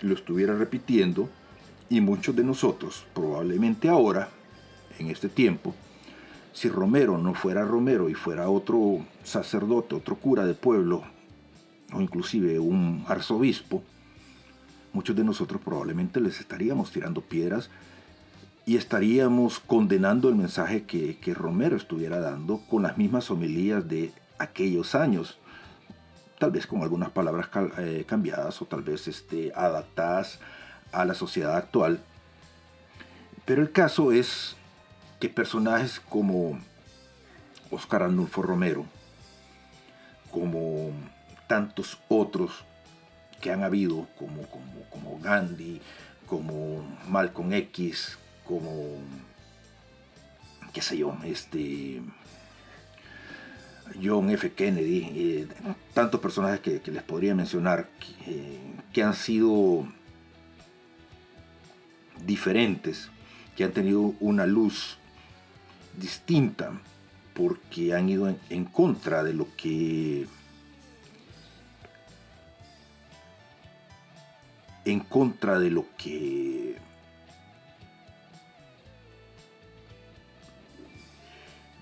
[0.01, 1.29] lo estuviera repitiendo,
[1.91, 4.29] y muchos de nosotros probablemente ahora,
[4.99, 5.75] en este tiempo,
[6.59, 11.05] si Romero no fuera Romero y fuera otro sacerdote, otro cura de pueblo,
[11.93, 13.81] o inclusive un arzobispo,
[14.93, 17.71] muchos de nosotros probablemente les estaríamos tirando piedras
[18.67, 24.13] y estaríamos condenando el mensaje que, que Romero estuviera dando con las mismas homilías de
[24.41, 25.39] aquellos años.
[26.41, 30.41] tal vez con algunas palabras eh, cambiadas o tal vez este, adaptadas
[30.91, 32.01] a la sociedad actual.
[33.45, 34.58] Pero el caso es
[35.19, 36.59] que personajes como
[37.71, 38.87] Oscar Arnulfo Romero,
[40.31, 40.93] como
[41.47, 42.65] tantos otros
[43.41, 45.81] que han habido, como, como, como Gandhi,
[46.27, 48.99] como Malcolm X, como,
[50.73, 52.03] qué sé yo, este,
[54.03, 54.53] John F.
[54.53, 55.49] Kennedy, eh,
[55.95, 57.89] tantos personajes que, les podría mencionar
[58.93, 59.87] que han sido
[62.25, 63.11] diferentes,
[63.57, 64.98] que han tenido una luz
[65.99, 66.73] distinta,
[67.35, 70.27] porque han ido en, contra de lo que
[74.85, 76.77] en contra de lo que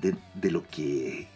[0.01, 1.29] de, lo que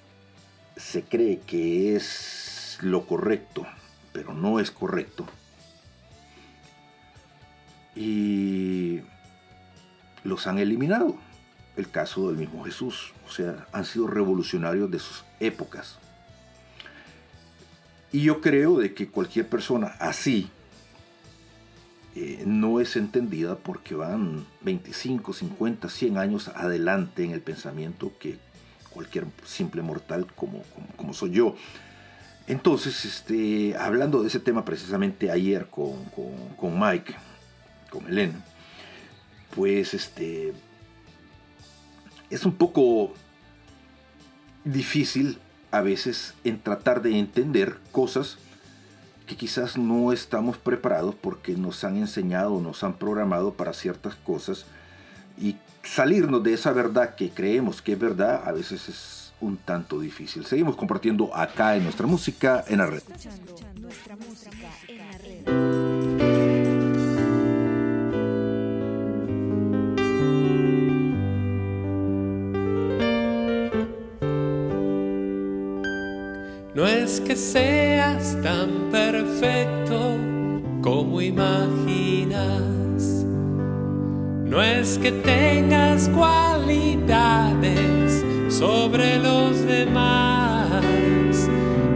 [0.77, 3.67] se cree que es lo correcto,
[4.13, 5.27] pero no es correcto.
[7.97, 9.01] Y
[10.23, 11.17] los han eliminado.
[11.81, 13.15] El caso del mismo Jesús.
[13.27, 15.99] O sea, han sido revolucionarios de sus épocas.
[18.13, 20.51] Y yo creo de que cualquier persona así
[22.15, 28.37] eh, no es entendida porque van 25, 50, 100 años adelante en el pensamiento que
[28.91, 30.63] cualquier simple mortal como,
[30.97, 31.57] como, soy yo.
[32.47, 36.05] Entonces, este, hablando de ese tema precisamente ayer con,
[36.59, 37.15] con Mike,
[37.91, 38.45] con Elena,
[39.55, 40.53] pues este,
[42.31, 43.13] es un poco
[44.65, 45.39] difícil
[45.71, 48.39] a veces en tratar de entender cosas
[49.27, 54.65] que quizás no estamos preparados porque nos han enseñado, nos han programado para ciertas cosas
[55.39, 60.01] y salirnos de esa verdad que creemos que es verdad a veces es un tanto
[60.01, 60.45] difícil.
[60.45, 63.03] Seguimos compartiendo acá en nuestra música en la red.
[76.81, 80.17] No es que seas tan perfecto
[80.81, 82.41] como imaginas.
[84.47, 87.05] No es que tengas cualidades
[88.49, 90.71] sobre los demás.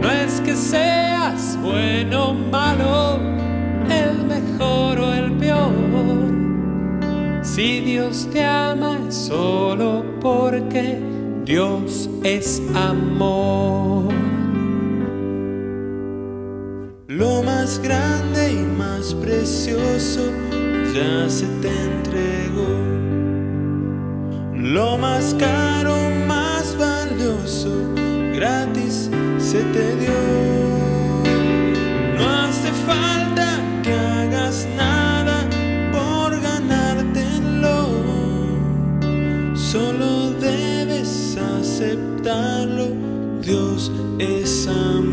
[0.03, 3.17] No es que seas bueno o malo,
[3.89, 5.73] el mejor o el peor.
[7.41, 10.99] Si Dios te ama es solo porque
[11.43, 14.24] Dios es amor.
[17.65, 20.21] Más grande y más precioso
[20.93, 22.69] ya se te entregó.
[24.53, 25.95] Lo más caro,
[26.27, 27.71] más valioso,
[28.35, 29.09] gratis
[29.39, 30.21] se te dio.
[32.19, 33.47] No hace falta
[33.81, 35.49] que hagas nada
[35.91, 37.77] por ganártelo.
[39.55, 42.89] Solo debes aceptarlo.
[43.41, 45.04] Dios es amor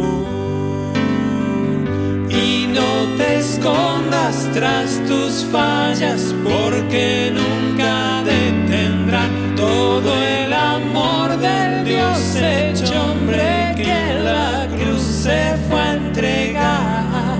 [3.63, 13.93] escondas tras tus fallas, porque nunca detendrán todo el amor del Dios hecho hombre que
[13.93, 17.39] en la cruz se fue a entregar.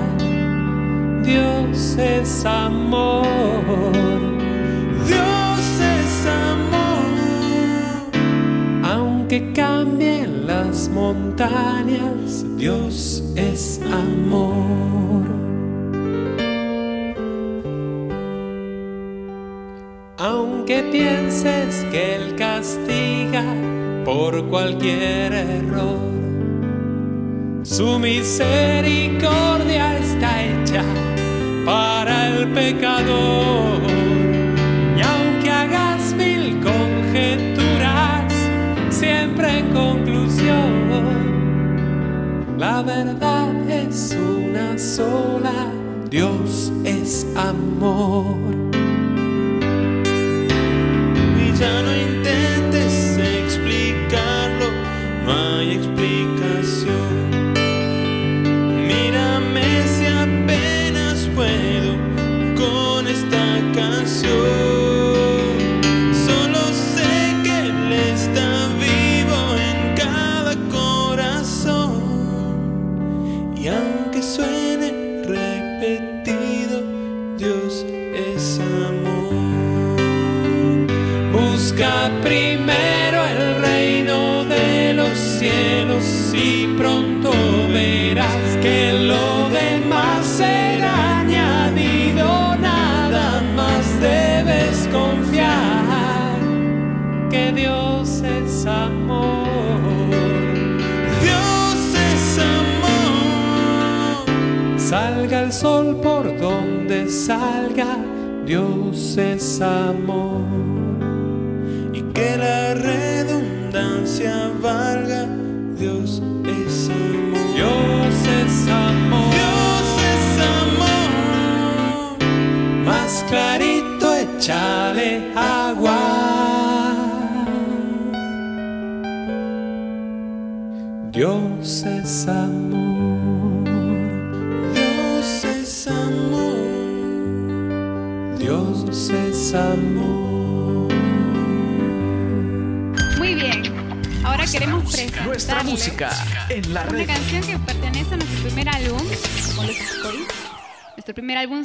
[1.23, 3.25] Dios es amor.
[5.05, 5.59] Dios
[5.97, 7.11] es amor.
[8.83, 15.22] Aunque cambien las montañas, Dios es amor.
[20.73, 23.43] Aunque pienses que Él castiga
[24.03, 25.99] por cualquier error,
[27.61, 30.83] su misericordia está hecha
[31.63, 33.83] para el pecador.
[34.97, 38.33] Y aunque hagas mil conjeturas,
[38.89, 40.87] siempre en conclusión,
[42.57, 45.71] la verdad es una sola,
[46.09, 48.62] Dios es amor.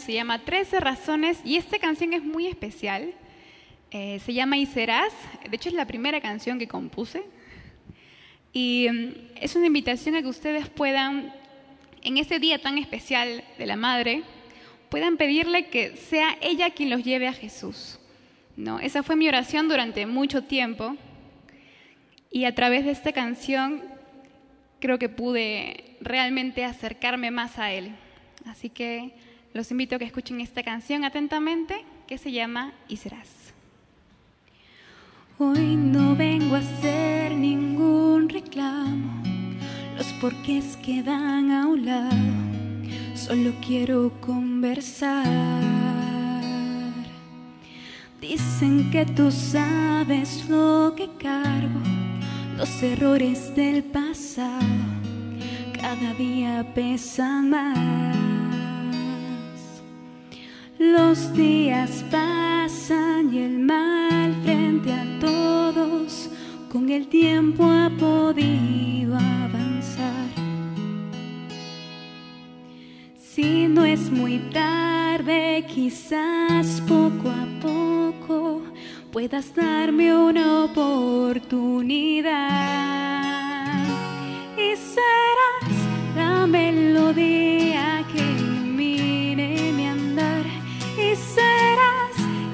[0.08, 3.12] Se llama 13 razones y esta canción es muy especial.
[3.90, 5.12] Eh, se llama Y serás.
[5.46, 7.24] De hecho es la primera canción que compuse.
[8.54, 11.30] Y mm, es una invitación a que ustedes puedan,
[12.00, 14.22] en este día tan especial de la Madre,
[14.88, 17.98] puedan pedirle que sea ella quien los lleve a Jesús.
[18.56, 18.80] ¿no?
[18.80, 20.96] Esa fue mi oración durante mucho tiempo.
[22.30, 23.84] Y a través de esta canción
[24.80, 27.94] creo que pude realmente acercarme más a Él.
[28.46, 33.54] Así que los invito a que escuchen esta canción atentamente que se llama Y serás.
[35.38, 39.22] Hoy no vengo a hacer ningún reclamo,
[39.96, 42.16] los porqués quedan a un lado,
[43.14, 45.24] solo quiero conversar.
[48.20, 51.80] Dicen que tú sabes lo que cargo,
[52.56, 54.66] los errores del pasado,
[55.80, 58.17] cada día pesan más.
[60.78, 66.30] Los días pasan y el mal frente a todos
[66.72, 70.28] con el tiempo ha podido avanzar.
[73.18, 78.62] Si no es muy tarde, quizás poco a poco
[79.10, 81.74] puedas darme una oportunidad.
[84.56, 85.74] Y serás
[86.14, 88.57] la melodía que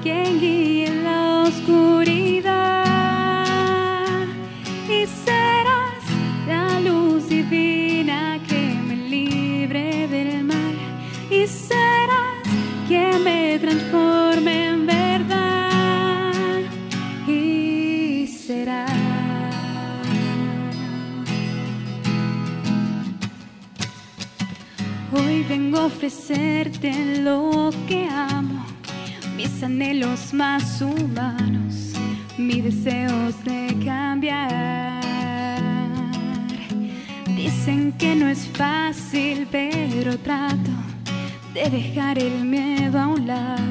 [0.05, 2.77] quien guíe en la oscuridad.
[4.87, 6.03] Y serás
[6.47, 10.75] la luz divina que me libre del mal.
[11.31, 12.45] Y serás
[12.87, 16.61] quien me transforme en verdad.
[17.27, 18.91] Y serás.
[25.11, 26.93] Hoy vengo a ofrecerte
[27.23, 28.54] lo que amo,
[29.45, 31.93] mis anhelos más humanos,
[32.37, 35.01] mis deseos de cambiar.
[37.35, 40.71] Dicen que no es fácil, pero trato
[41.53, 43.63] de dejar el miedo a un lado,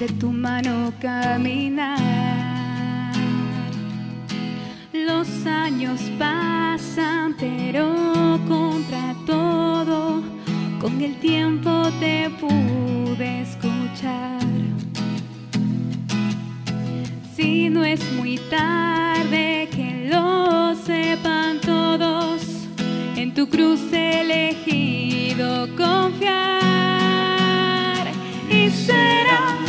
[0.00, 1.98] de tu mano caminar.
[4.92, 10.22] Los años pasan, pero contra todo,
[10.80, 11.70] con el tiempo
[12.00, 14.31] te pude escuchar.
[17.72, 22.42] No es muy tarde, que lo sepan todos,
[23.16, 26.42] en tu cruz he elegido confiar.
[28.50, 29.61] Y serás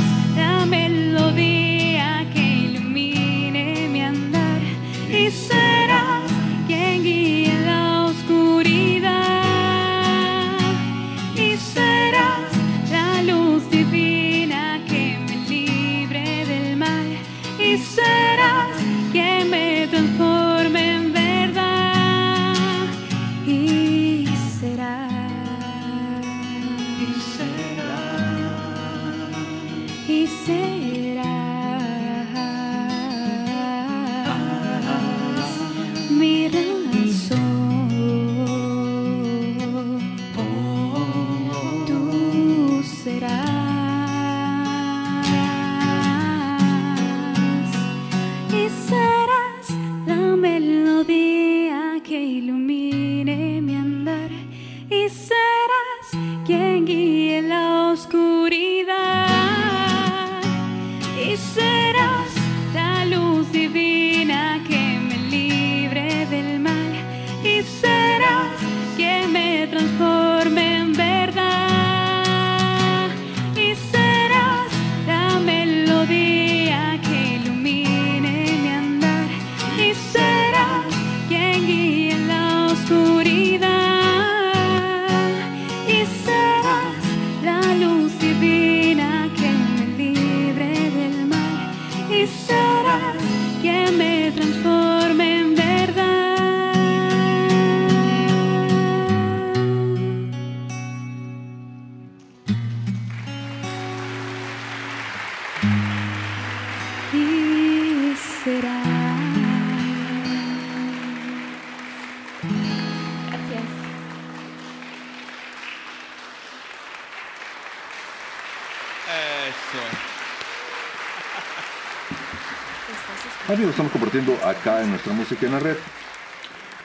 [125.04, 125.76] nuestra música en la red.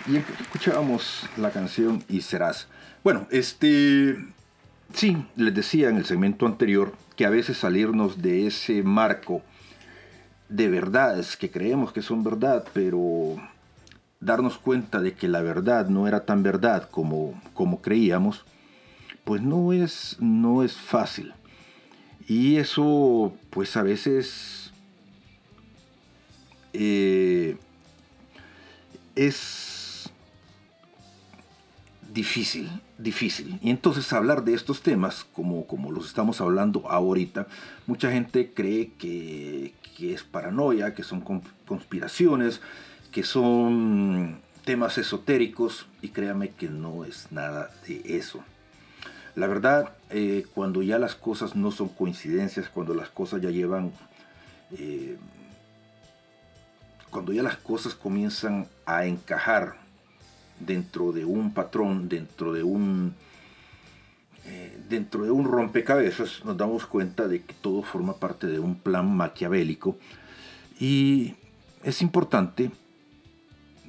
[0.06, 2.66] Y escuchábamos la canción Y Serás.
[3.04, 4.16] Bueno, este.
[4.92, 9.42] Sí, les decía en el segmento anterior que a veces salirnos de ese marco
[10.48, 13.36] de verdades que creemos que son verdad, pero
[14.18, 18.46] darnos cuenta de que la verdad no era tan verdad como, como creíamos,
[19.24, 21.34] pues no es, no es fácil.
[22.26, 24.72] Y eso, pues a veces
[26.72, 27.58] eh,
[29.18, 30.10] es
[32.12, 33.58] difícil, difícil.
[33.60, 37.48] Y entonces hablar de estos temas, como, como los estamos hablando ahorita,
[37.86, 41.20] mucha gente cree que, que es paranoia, que son
[41.66, 42.60] conspiraciones,
[43.10, 48.44] que son temas esotéricos, y créame que no es nada de eso.
[49.34, 53.92] La verdad, eh, cuando ya las cosas no son coincidencias, cuando las cosas ya llevan
[54.72, 55.16] eh,
[57.10, 59.76] cuando ya las cosas comienzan a encajar
[60.60, 63.14] dentro de un patrón, dentro de un,
[64.44, 68.76] eh, dentro de un rompecabezas, nos damos cuenta de que todo forma parte de un
[68.76, 69.96] plan maquiavélico.
[70.80, 71.34] Y
[71.82, 72.70] es importante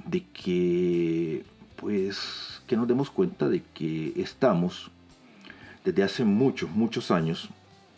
[0.05, 1.43] de que
[1.76, 4.91] pues que nos demos cuenta de que estamos
[5.86, 7.49] desde hace muchos muchos años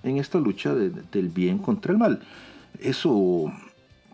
[0.04, 2.22] en esta lucha del bien contra el mal.
[2.80, 3.52] Eso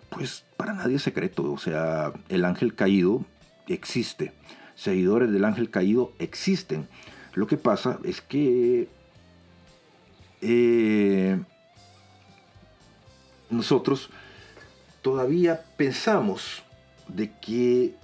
[0.10, 1.52] pues para nadie es secreto.
[1.52, 3.26] O sea, el ángel caído
[3.68, 4.34] existe.
[4.76, 6.88] Seguidores del ángel caído existen.
[7.34, 8.88] Lo que pasa es que
[10.42, 11.40] eh,
[13.50, 14.10] nosotros
[15.02, 16.64] todavía pensamos
[17.08, 17.96] de que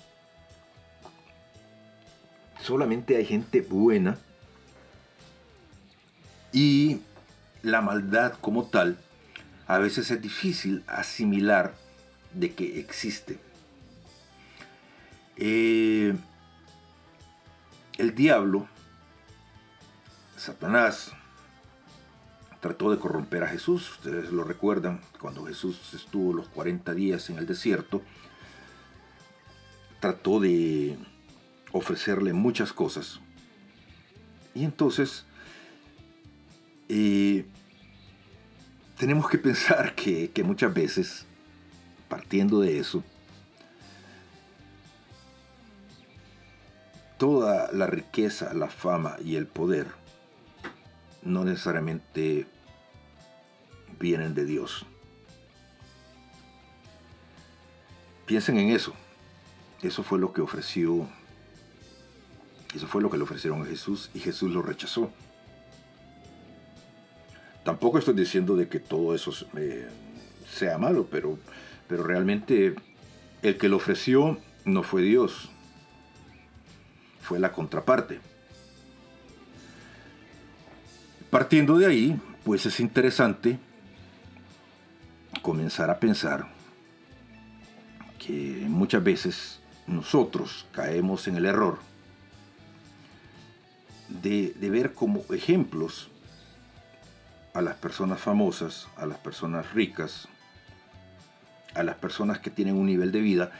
[2.61, 4.17] solamente hay gente buena
[6.51, 7.01] y
[7.61, 8.97] la maldad como tal
[9.67, 11.73] a veces es difícil asimilar
[12.33, 13.39] de que existe.
[15.37, 16.15] Eh,
[17.97, 18.67] el diablo,
[20.37, 21.13] Satanás,
[22.59, 23.91] trató de corromper a Jesús.
[23.91, 28.01] Ustedes lo recuerdan, cuando Jesús estuvo los 40 días en el desierto,
[29.99, 30.97] trató de
[31.71, 33.19] ofrecerle muchas cosas.
[34.55, 35.25] Y entonces,
[36.89, 37.45] eh,
[38.97, 41.25] tenemos que pensar que, que muchas veces
[42.13, 43.03] partiendo de eso,
[47.17, 49.87] toda la riqueza, la fama y el poder
[51.23, 52.45] no necesariamente
[53.99, 54.85] vienen de Dios.
[58.27, 58.93] Piensen en eso.
[59.81, 61.07] Eso fue lo que ofreció,
[62.75, 65.09] eso fue lo que le ofrecieron a Jesús y Jesús lo rechazó.
[67.65, 69.89] Tampoco estoy diciendo de que todo eso eh,
[70.47, 71.39] sea malo, pero
[71.87, 72.75] pero realmente
[73.41, 75.49] el que lo ofreció no fue Dios,
[77.21, 78.19] fue la contraparte.
[81.29, 83.59] Partiendo de ahí, pues es interesante
[85.41, 86.47] comenzar a pensar
[88.19, 91.79] que muchas veces nosotros caemos en el error
[94.07, 96.09] de, de, ver como ejemplos
[97.53, 100.27] a las personas famosas, a las personas ricas,
[101.75, 103.51] a las personas que tienen un nivel de vida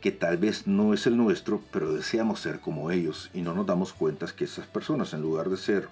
[0.00, 3.66] que tal vez no es el nuestro, pero deseamos ser como ellos y no nos
[3.66, 5.88] damos cuenta que esas personas en lugar de ser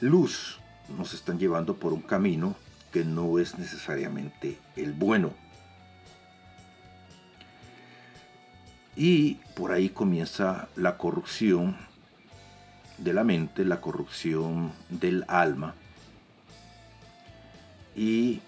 [0.00, 0.58] luz
[0.98, 2.54] nos están llevando por un camino
[2.92, 5.32] que no es necesariamente el bueno.
[8.96, 11.76] Y por ahí comienza la corrupción
[12.98, 15.74] de la mente, la corrupción del alma.
[17.96, 18.40] Y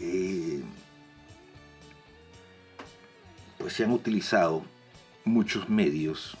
[0.00, 0.62] eh,
[3.64, 4.62] pues se han utilizado
[5.24, 6.36] muchos medios,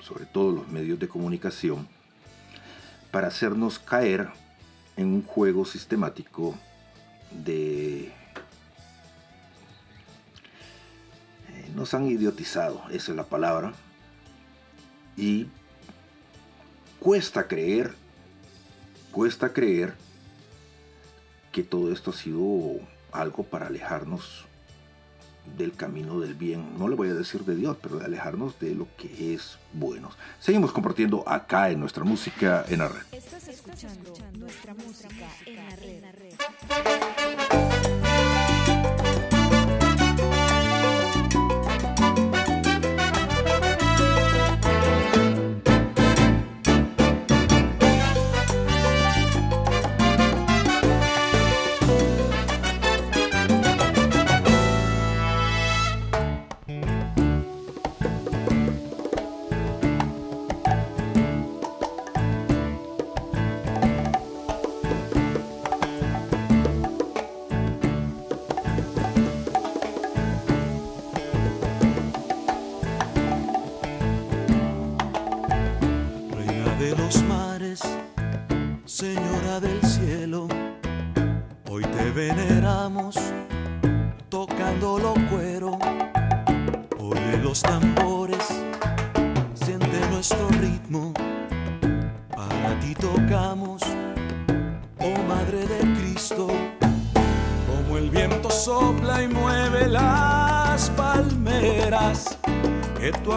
[0.00, 1.88] sobre todo los medios de comunicación,
[3.10, 4.28] para hacernos caer
[4.96, 6.56] en un juego sistemático
[7.32, 8.12] de...
[11.48, 13.72] Eh, nos han idiotizado, esa es la palabra,
[15.16, 15.48] y
[17.00, 17.92] cuesta creer,
[19.10, 19.94] cuesta creer
[21.50, 22.78] que todo esto ha sido
[23.10, 24.47] algo para alejarnos
[25.56, 26.78] del camino del bien.
[26.78, 30.10] No le voy a decir de Dios, pero de alejarnos de lo que es bueno.
[30.40, 33.02] Seguimos compartiendo acá en nuestra música en la red.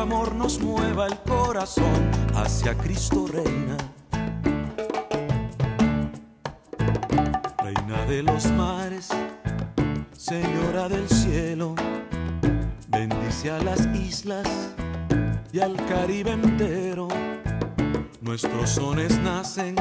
[0.02, 3.78] amor nos mueva el corazón hacia Cristo Reina.
[7.60, 9.10] Reina de los mares,
[10.18, 11.76] Señora del cielo,
[12.88, 14.48] bendice a las islas
[15.54, 17.08] y al Caribe entero.
[18.22, 19.76] Nuestros sones nacen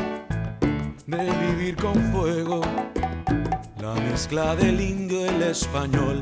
[1.07, 2.61] de vivir con fuego,
[3.81, 6.20] la mezcla del indio y el español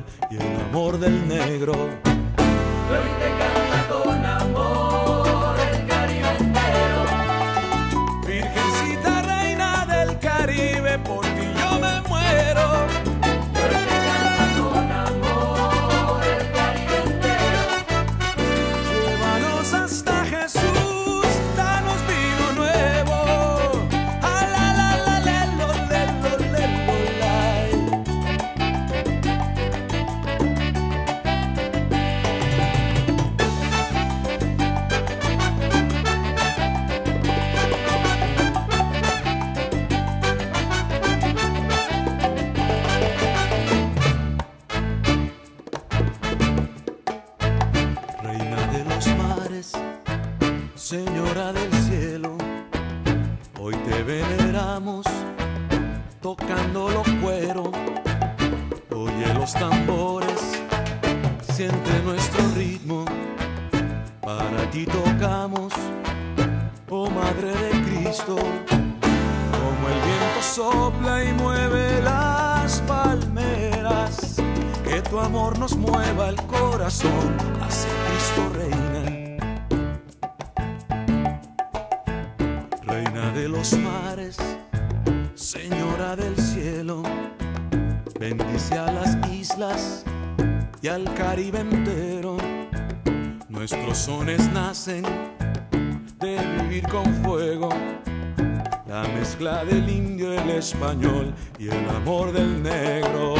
[91.38, 92.36] Caribe entero.
[93.48, 95.04] Nuestros sones nacen
[96.18, 97.68] de vivir con fuego.
[98.88, 103.37] La mezcla del indio, el español y el amor del negro.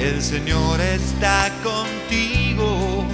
[0.00, 3.04] El Señor está contigo,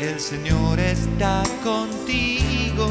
[0.00, 2.90] el Señor está contigo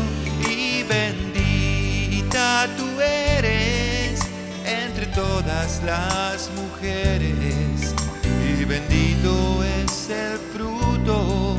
[0.50, 4.22] y bendita tú eres
[4.66, 7.94] entre todas las mujeres
[8.48, 11.59] y bendito es el fruto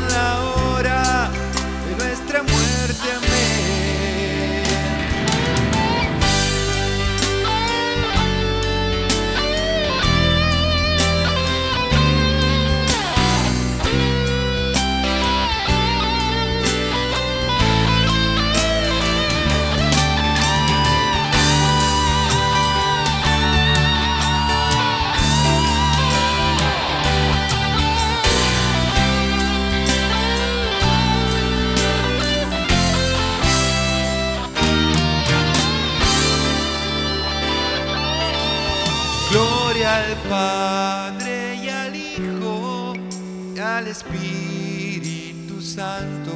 [43.91, 46.31] Espíritu Santo,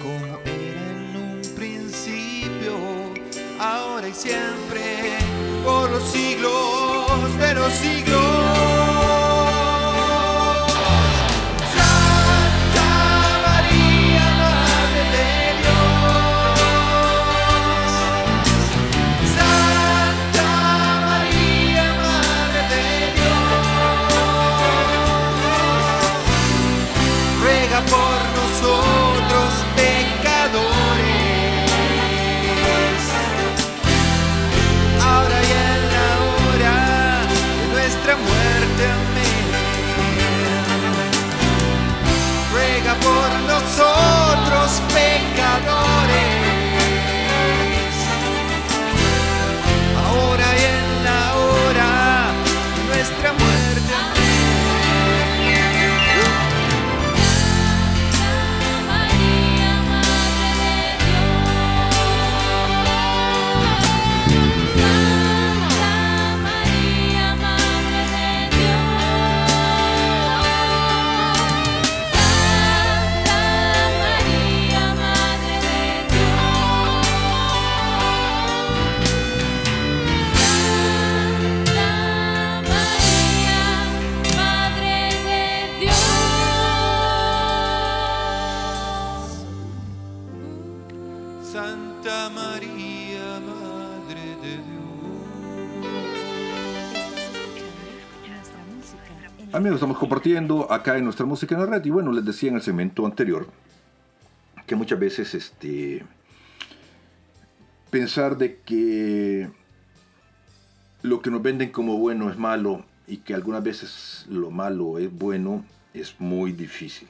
[0.00, 2.78] como era en un principio,
[3.60, 5.18] ahora y siempre,
[5.62, 8.15] por los siglos de los siglos.
[99.74, 102.62] Estamos compartiendo acá en nuestra música en la red y bueno, les decía en el
[102.62, 103.48] segmento anterior
[104.64, 106.04] que muchas veces este
[107.90, 109.50] pensar de que
[111.02, 115.12] lo que nos venden como bueno es malo y que algunas veces lo malo es
[115.12, 115.64] bueno
[115.94, 117.08] es muy difícil.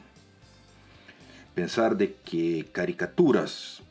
[1.55, 3.83] Pensar de que caricaturas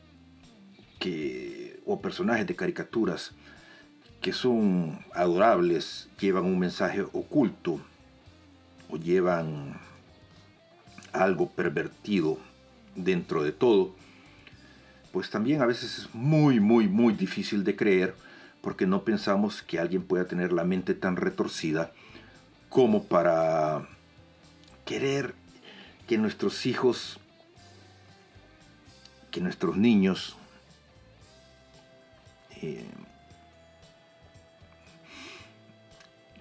[0.98, 3.32] que, o personajes de caricaturas
[4.20, 7.80] que son adorables llevan un mensaje oculto
[8.90, 9.78] o llevan
[11.12, 12.38] algo pervertido
[12.94, 13.94] dentro de todo,
[15.12, 18.14] pues también a veces es muy, muy, muy difícil de creer
[18.60, 21.92] porque no pensamos que alguien pueda tener la mente tan retorcida
[22.68, 23.88] como para
[24.84, 25.34] querer
[26.06, 27.18] que nuestros hijos,
[29.30, 30.36] que nuestros niños,
[32.62, 32.84] eh,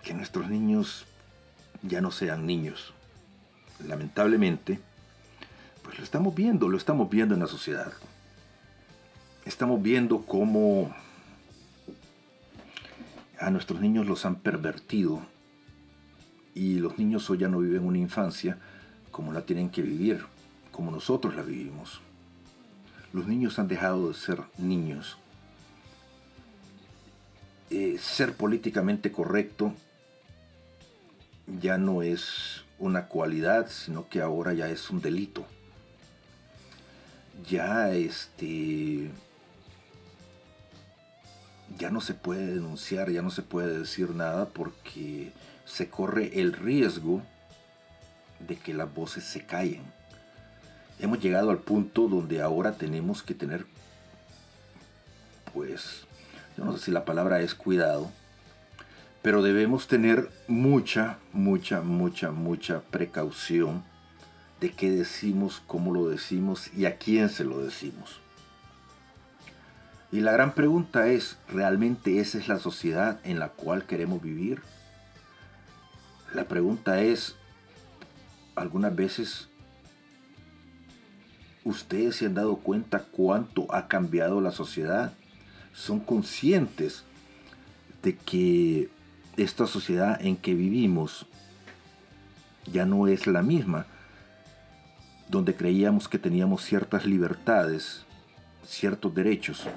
[0.03, 1.05] que nuestros niños
[1.88, 2.94] ya no sean niños.
[3.88, 4.80] Lamentablemente,
[5.84, 7.94] pues lo estamos viendo, lo estamos viendo en la sociedad.
[9.45, 10.94] Estamos viendo cómo
[13.40, 15.22] a nuestros niños los han pervertido
[16.56, 18.57] y los niños hoy ya no viven una infancia
[19.12, 20.26] como la tienen que vivir,
[20.72, 22.02] como nosotros la vivimos.
[23.14, 25.18] Los niños han dejado de ser niños.
[27.70, 29.74] Eh, ser políticamente correcto
[31.47, 35.45] ya no es una cualidad, sino que ahora ya es un delito.
[37.47, 39.11] Ya este
[41.77, 45.31] ya no se puede denunciar, ya no se puede decir nada porque
[45.65, 47.22] se corre el riesgo
[48.39, 49.81] de que las voces se callen.
[50.99, 53.65] Hemos llegado al punto donde ahora tenemos que tener,
[55.53, 56.05] pues,
[56.57, 58.09] yo no sé si la palabra es cuidado,
[59.26, 63.84] pero debemos tener mucha, mucha, mucha, mucha precaución
[64.61, 68.22] de qué decimos, cómo lo decimos y a quién se lo decimos.
[70.11, 74.61] Y la gran pregunta es, ¿realmente esa es la sociedad en la cual queremos vivir?
[76.35, 77.35] La pregunta es,
[78.53, 79.49] algunas veces
[81.64, 85.14] ustedes se han dado cuenta cuánto ha cambiado la sociedad.
[85.73, 87.03] Son conscientes
[88.03, 88.91] de que
[89.38, 91.26] esta sociedad en que vivimos
[92.72, 93.86] ya no es la misma,
[95.30, 98.06] donde creíamos que teníamos ciertas libertades,
[98.66, 99.68] ciertos derechos,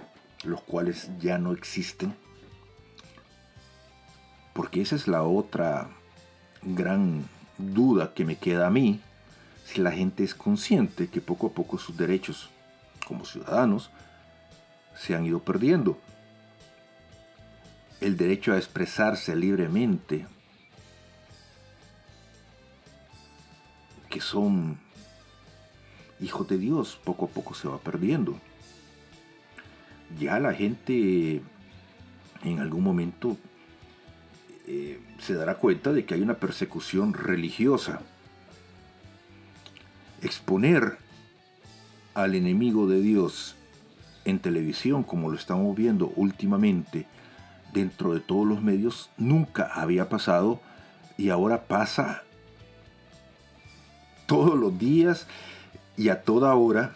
[0.45, 2.15] los cuales ya no existen.
[4.53, 5.89] Porque esa es la otra
[6.63, 7.25] gran
[7.59, 9.01] duda que me queda a mí,
[9.65, 12.49] si la gente es consciente que poco a poco sus derechos
[13.07, 13.91] como ciudadanos
[14.97, 15.99] se han ido perdiendo.
[18.01, 20.27] El derecho a expresarse libremente,
[24.09, 24.79] que son
[26.21, 28.41] hijos de Dios, poco a poco se va perdiendo
[30.17, 31.43] ya la gente
[32.45, 33.37] en algún momento
[34.67, 38.01] eh, se dará cuenta de que hay una persecución religiosa.
[40.23, 40.99] Exponer
[42.15, 43.57] al enemigo de Dios
[44.25, 47.07] en televisión, como lo estamos viendo últimamente,
[47.73, 50.61] dentro de todos los medios, nunca había pasado
[51.17, 52.23] y ahora pasa
[54.27, 55.27] todos los días
[55.97, 56.93] y a toda hora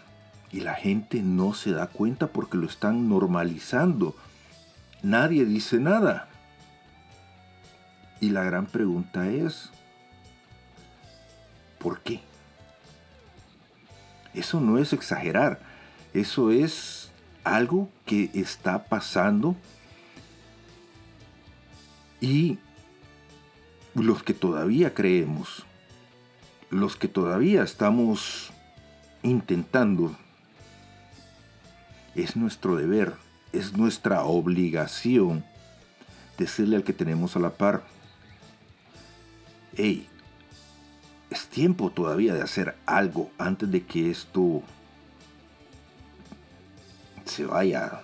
[0.53, 4.15] y la gente no se da cuenta porque lo están normalizando.
[5.03, 6.29] Nadie dice nada.
[8.21, 9.71] Y la gran pregunta es,
[11.79, 12.21] ¿por qué?
[14.35, 15.59] Eso no es exagerar,
[16.15, 17.11] eso es
[17.45, 19.57] algo que está pasando
[22.23, 22.59] y
[23.95, 25.67] los que todavía creemos,
[26.71, 28.53] los que todavía estamos
[29.23, 30.17] intentando
[32.15, 33.15] es nuestro deber,
[33.53, 35.45] es nuestra obligación
[36.39, 37.83] decirle al que tenemos a la par,
[39.77, 40.07] hey,
[41.29, 44.63] es tiempo todavía de hacer algo antes de que esto
[47.25, 48.03] se vaya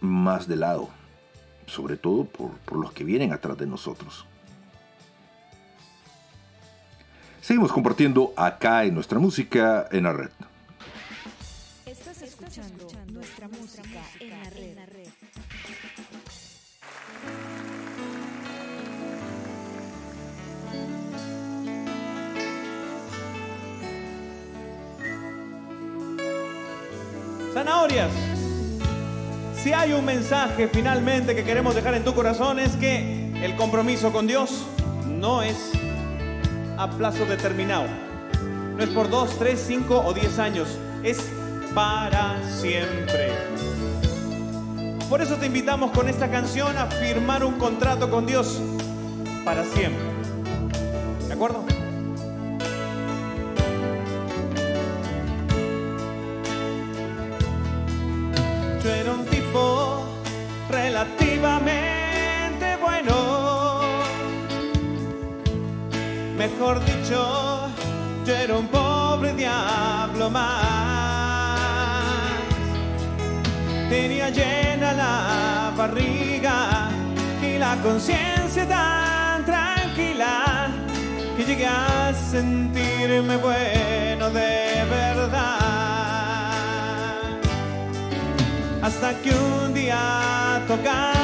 [0.00, 1.01] más de lado,
[1.66, 4.26] sobre todo por, por los que vienen atrás de nosotros.
[7.40, 10.30] Seguimos compartiendo acá en nuestra música en la red.
[27.52, 28.31] Zanahorias.
[29.62, 34.10] Si hay un mensaje finalmente que queremos dejar en tu corazón es que el compromiso
[34.10, 34.66] con Dios
[35.06, 35.70] no es
[36.76, 37.86] a plazo determinado.
[38.76, 40.66] No es por dos, tres, cinco o diez años.
[41.04, 41.30] Es
[41.76, 43.30] para siempre.
[45.08, 48.60] Por eso te invitamos con esta canción a firmar un contrato con Dios
[49.44, 50.02] para siempre.
[51.28, 51.71] ¿De acuerdo?
[67.12, 67.68] Dicho,
[68.24, 70.70] yo era un pobre diablo más.
[73.90, 76.88] Tenía llena la barriga
[77.42, 80.70] y la conciencia tan tranquila
[81.36, 85.58] que llegué a sentirme bueno de verdad.
[88.82, 91.21] Hasta que un día tocando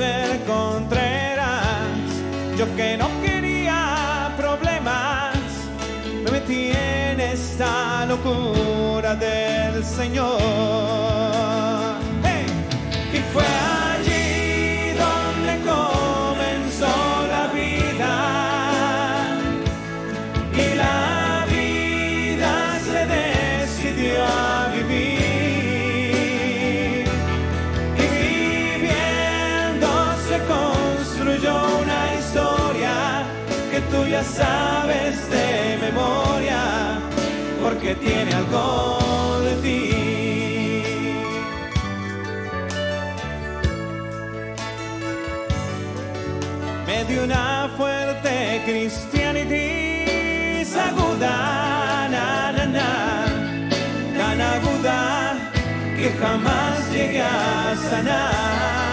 [0.00, 2.06] ser contreras,
[2.56, 5.36] yo que no quería problemas,
[6.24, 11.49] me metí en esta locura del Señor.
[38.00, 39.80] Tiene algo de ti.
[46.86, 50.00] Me dio una fuerte cristianity
[50.76, 52.90] aguda, na, na, na,
[54.16, 55.00] tan aguda
[55.96, 58.90] que jamás llegué a sanar.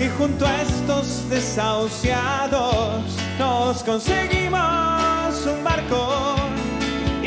[0.00, 3.04] Y junto a estos desahuciados
[3.38, 6.37] nos conseguimos un barco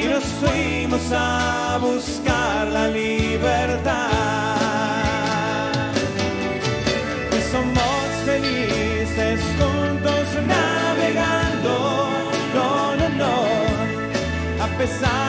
[0.02, 4.12] y nos fuimos a buscar la libertad.
[7.32, 11.74] Y somos felices juntos navegando,
[12.56, 13.36] no, no, no,
[14.64, 15.21] a pesar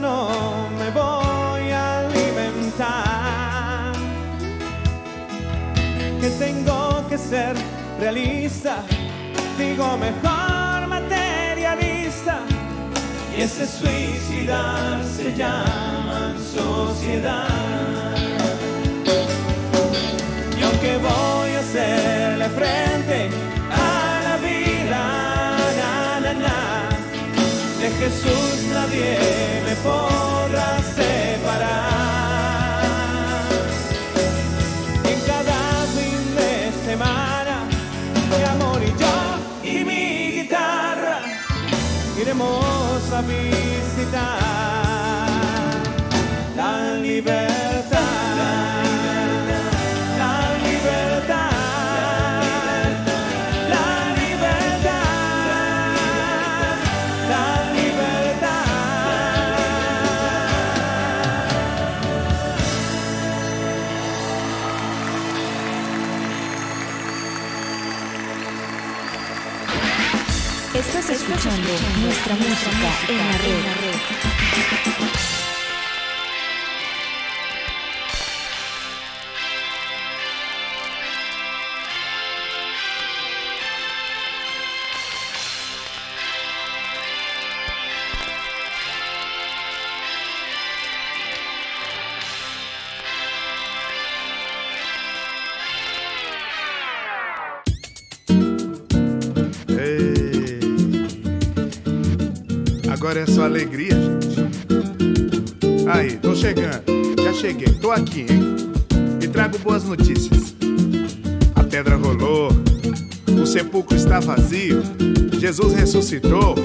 [0.00, 3.92] no me voy a alimentar,
[6.20, 7.54] que tengo que ser
[7.98, 8.82] realista,
[9.58, 12.40] digo mejor materialista,
[13.36, 17.48] y ese suicidar se llama sociedad.
[20.58, 23.30] Y aunque voy a hacerle frente
[23.70, 25.02] a la vida,
[25.78, 26.88] na, na, na,
[27.80, 29.49] de Jesús nadie
[29.82, 32.82] podrá separar.
[35.04, 35.60] En cada
[35.96, 37.56] fin de semana,
[38.30, 39.16] mi amor y yo
[39.62, 41.20] y mi guitarra
[42.20, 44.49] iremos a visitar
[72.36, 73.12] nuestra música
[73.48, 75.19] en la red.
[103.30, 104.40] Só alegria, gente.
[105.88, 106.82] Aí, tô chegando.
[107.22, 108.56] Já cheguei, tô aqui, hein?
[109.22, 110.54] E trago boas notícias.
[111.54, 112.50] A pedra rolou,
[113.40, 114.82] o sepulcro está vazio,
[115.38, 116.56] Jesus ressuscitou,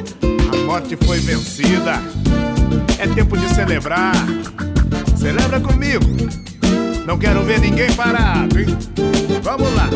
[0.51, 2.01] a morte foi vencida.
[2.97, 4.15] É tempo de celebrar.
[5.15, 6.05] Celebra comigo.
[7.05, 8.65] Não quero ver ninguém parado, hein?
[9.43, 9.89] Vamos lá.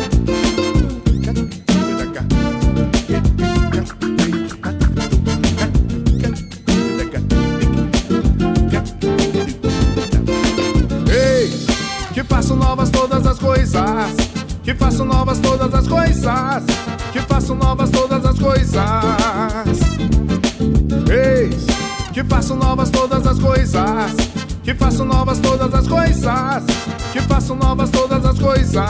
[24.90, 26.64] Faço novas todas as coisas.
[27.12, 28.84] Que faço novas todas as coisas.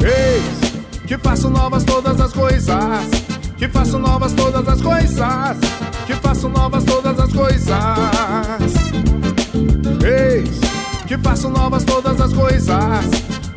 [0.00, 0.74] Eis
[1.06, 2.74] que faço novas todas as coisas.
[3.68, 5.56] façam novas todas as coisas,
[6.06, 7.76] que façam novas todas as coisas.
[10.02, 10.60] Eis,
[11.06, 13.04] que façam novas todas as coisas,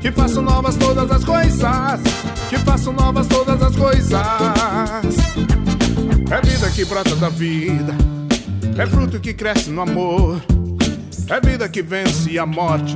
[0.01, 2.01] que façam novas todas as coisas,
[2.49, 4.21] que façam novas todas as coisas.
[6.29, 7.95] É vida que brota da vida,
[8.77, 10.39] é fruto que cresce no amor,
[11.29, 12.95] é vida que vence a morte,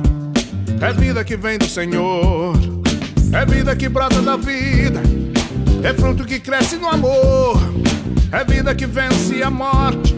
[0.80, 2.54] é vida que vem do Senhor,
[3.32, 5.02] é vida que brota da vida,
[5.82, 7.60] é fruto que cresce no amor,
[8.30, 10.14] é vida que vence a morte,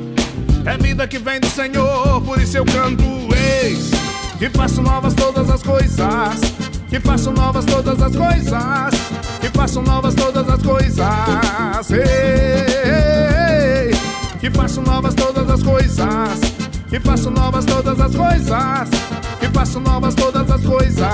[0.66, 3.02] é vida que vem do Senhor, por isso eu canto
[3.62, 3.90] eis,
[4.38, 6.40] que faço novas todas as coisas,
[6.90, 8.94] que faço novas todas as coisas,
[9.40, 11.90] que façam novas todas as coisas.
[11.90, 13.43] Ei, que
[14.54, 16.40] façam novas todas as coisas,
[16.88, 18.88] que façam novas todas as coisas,
[19.40, 21.04] que façam novas todas as coisas.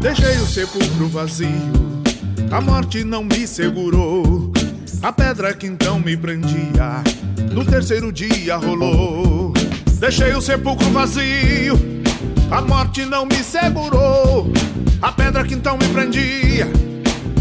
[0.00, 2.02] Deixei o sepulcro vazio,
[2.50, 4.52] a morte não me segurou.
[5.02, 7.02] A pedra que então me prendia,
[7.52, 9.52] no terceiro dia rolou.
[9.98, 11.78] Deixei o sepulcro vazio,
[12.50, 14.52] a morte não me segurou.
[15.00, 16.68] A pedra que então me prendia,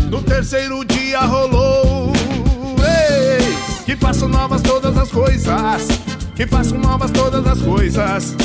[0.10, 1.91] no terceiro dia rolou.
[3.86, 5.88] Que façam novas todas as coisas,
[6.36, 8.36] que façam novas todas as coisas,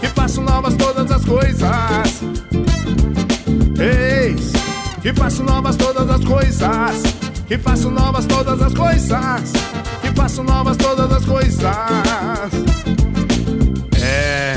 [0.00, 2.22] que façam novas todas as coisas.
[3.78, 4.52] Eis,
[5.02, 7.02] que façam novas todas as coisas,
[7.46, 9.52] que façam novas todas as coisas,
[10.02, 11.64] que façam novas todas as coisas.
[14.02, 14.56] É,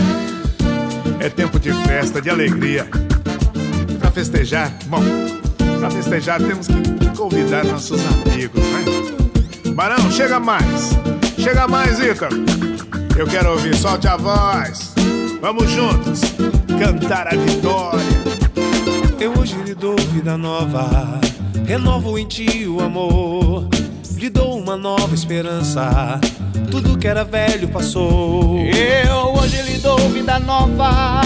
[1.20, 2.88] é tempo de festa, de alegria.
[4.00, 5.04] Pra festejar, bom,
[5.80, 9.29] pra festejar temos que convidar nossos amigos, né?
[9.74, 10.92] Barão, chega mais,
[11.38, 12.36] chega mais, Ícaro.
[13.18, 14.94] Eu quero ouvir, solte a voz.
[15.42, 16.22] Vamos juntos
[16.80, 18.00] cantar a vitória.
[19.20, 21.20] Eu hoje lhe dou vida nova,
[21.66, 23.68] renovo em ti o amor,
[24.16, 26.20] lhe dou uma nova esperança.
[26.72, 28.60] Tudo que era velho passou.
[28.60, 31.22] Eu hoje lhe dou vida nova,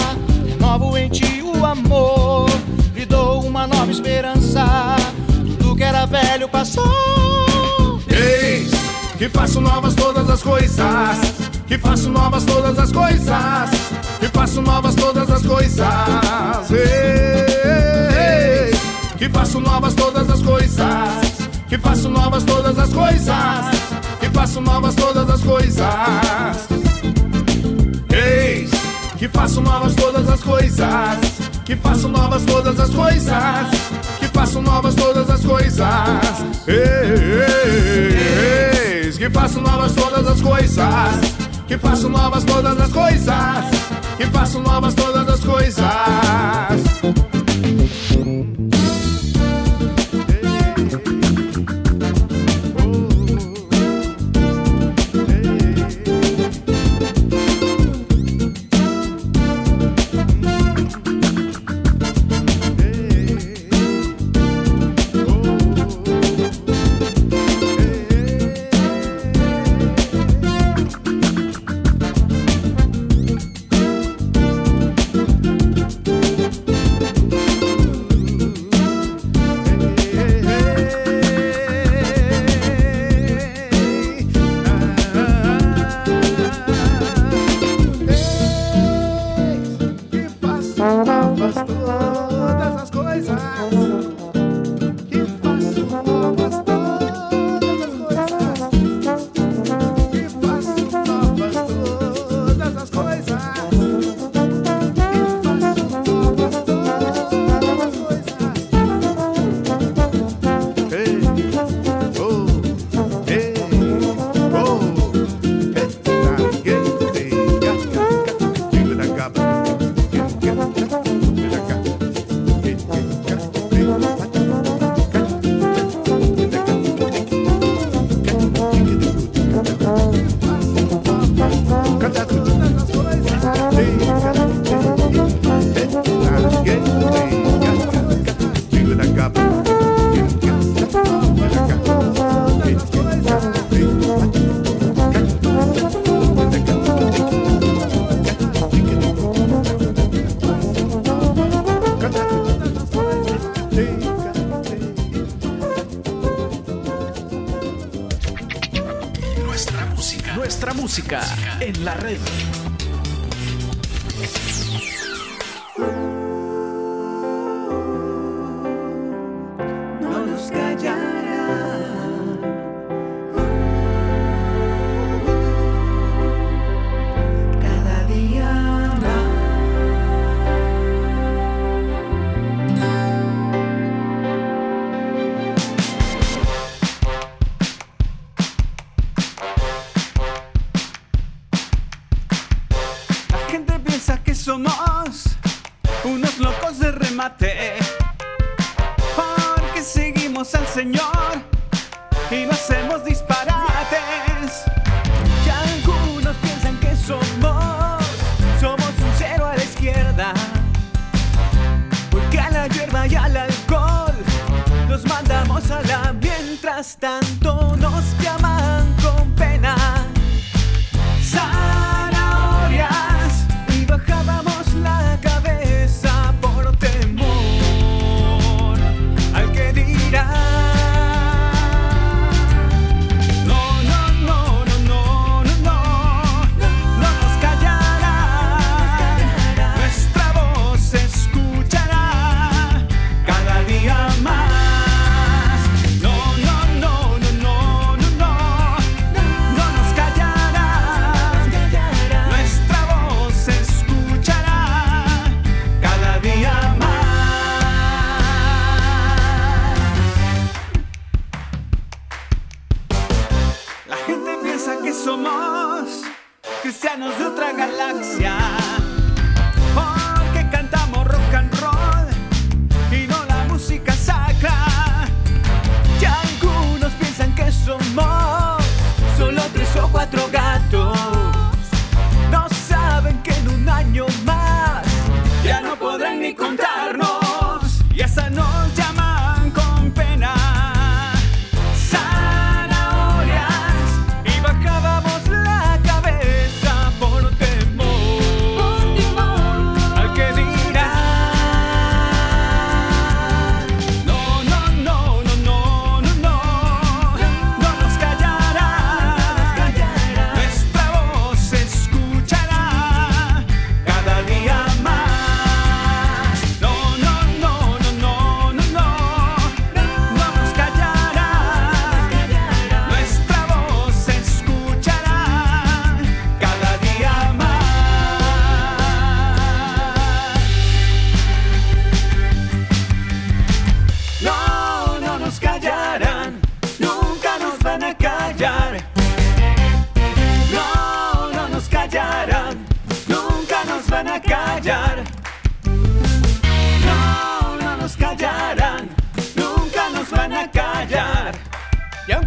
[0.48, 2.50] renovo em ti o amor,
[2.94, 4.96] lhe dou uma nova esperança.
[5.58, 7.53] Tudo que era velho passou.
[9.16, 11.18] Que faço novas todas as coisas,
[11.68, 13.70] que faço novas todas as coisas,
[14.18, 15.86] que faço novas todas as coisas.
[16.70, 18.76] Eis
[19.16, 23.66] que faço novas todas as coisas, que faço novas todas as coisas,
[24.20, 26.68] que faço novas todas as coisas.
[28.10, 28.70] Eis
[29.16, 31.18] que faço novas todas as coisas,
[31.64, 33.68] que faço novas todas as coisas,
[34.18, 35.84] que faço novas todas as coisas.
[39.14, 40.86] Eis que faço novas todas as coisas,
[41.68, 43.36] que faço novas todas as coisas,
[44.16, 45.84] que faço novas todas as coisas.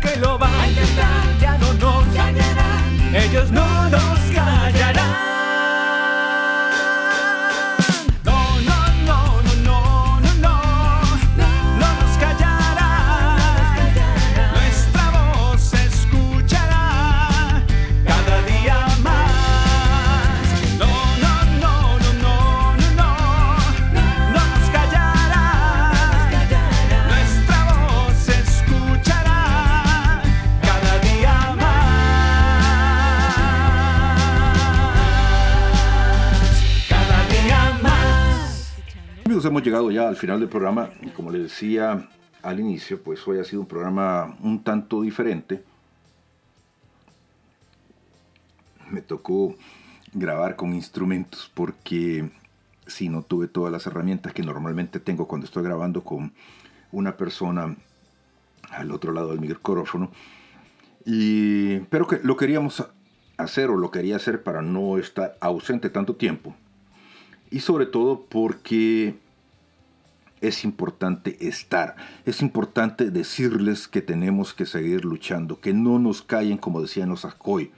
[0.08, 3.16] Aunque lo van a intentar, ya no nos callarán.
[3.16, 4.27] Ellos no nos
[39.58, 42.08] hemos llegado ya al final del programa y como les decía
[42.44, 45.64] al inicio, pues hoy ha sido un programa un tanto diferente.
[48.92, 49.56] Me tocó
[50.14, 52.30] grabar con instrumentos porque
[52.86, 56.34] si no tuve todas las herramientas que normalmente tengo cuando estoy grabando con
[56.92, 57.76] una persona
[58.70, 60.12] al otro lado del micrófono.
[61.04, 62.88] Y, pero que lo queríamos
[63.38, 66.54] hacer o lo quería hacer para no estar ausente tanto tiempo.
[67.50, 69.16] Y sobre todo porque
[70.42, 71.96] es importante estar.
[72.26, 77.26] Es importante decirles que tenemos que seguir luchando, que no nos callen como decían los
[77.26, 77.72] Ascoy.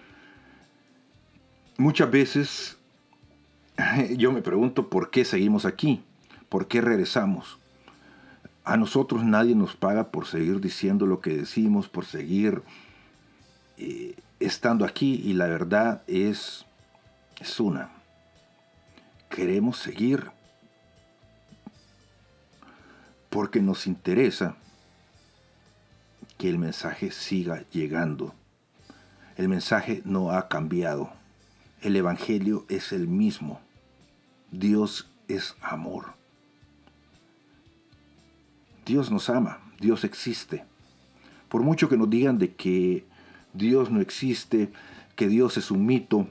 [1.77, 2.77] Muchas veces
[4.17, 6.03] yo me pregunto por qué seguimos aquí,
[6.49, 7.57] por qué regresamos.
[8.63, 12.61] A nosotros nadie nos paga por seguir diciendo lo que decimos, por seguir
[13.77, 16.65] eh, estando aquí y la verdad es,
[17.39, 17.89] es una.
[19.29, 20.31] Queremos seguir
[23.29, 24.55] porque nos interesa
[26.37, 28.33] que el mensaje siga llegando.
[29.35, 31.11] El mensaje no ha cambiado.
[31.81, 33.59] El Evangelio es el mismo.
[34.51, 36.13] Dios es amor.
[38.85, 40.65] Dios nos ama, Dios existe.
[41.47, 43.05] Por mucho que nos digan de que
[43.53, 44.71] Dios no existe,
[45.15, 46.27] que Dios es un mito,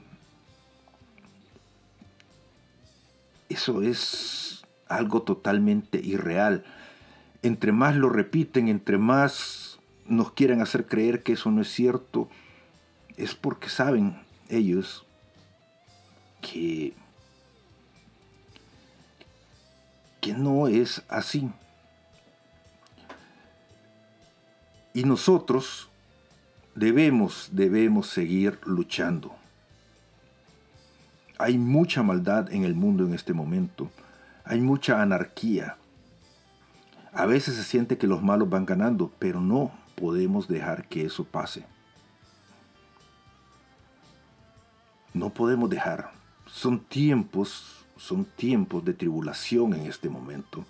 [3.48, 6.64] eso es algo totalmente irreal.
[7.42, 12.28] Entre más lo repiten, entre más nos quieren hacer creer que eso no es cierto,
[13.16, 15.06] es porque saben ellos
[16.40, 16.94] que,
[20.20, 21.50] que no es así.
[24.94, 25.88] Y nosotros
[26.74, 29.34] debemos, debemos seguir luchando.
[31.38, 33.90] Hay mucha maldad en el mundo en este momento.
[34.44, 35.76] Hay mucha anarquía.
[37.18, 41.24] A veces se siente que los malos van ganando, pero no podemos dejar que eso
[41.24, 41.66] pase.
[45.14, 46.12] No podemos dejar.
[46.46, 50.64] Son tiempos, son tiempos de tribulación en este momento.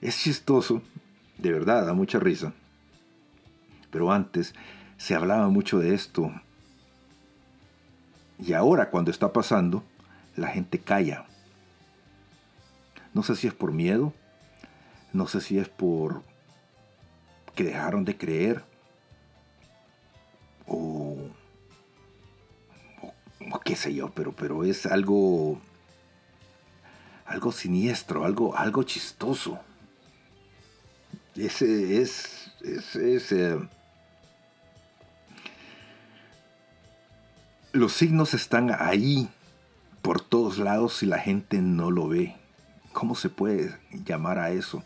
[0.00, 0.82] Es chistoso,
[1.38, 2.52] de verdad, da mucha risa.
[3.92, 4.56] Pero antes
[4.96, 6.32] se hablaba mucho de esto.
[8.40, 9.84] Y ahora cuando está pasando,
[10.34, 11.26] la gente calla.
[13.14, 14.12] No sé si es por miedo,
[15.12, 16.22] no sé si es por
[17.54, 18.64] que dejaron de creer
[20.66, 21.16] o,
[23.50, 25.60] o, qué sé yo, pero, pero es algo
[27.30, 29.60] algo siniestro, algo, algo chistoso.
[31.36, 33.56] Ese es, es, eh,
[37.72, 39.28] los signos están ahí
[40.02, 42.39] por todos lados y la gente no lo ve.
[42.92, 44.82] ¿Cómo se puede llamar a eso?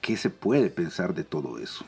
[0.00, 1.84] ¿Qué se puede pensar de todo eso?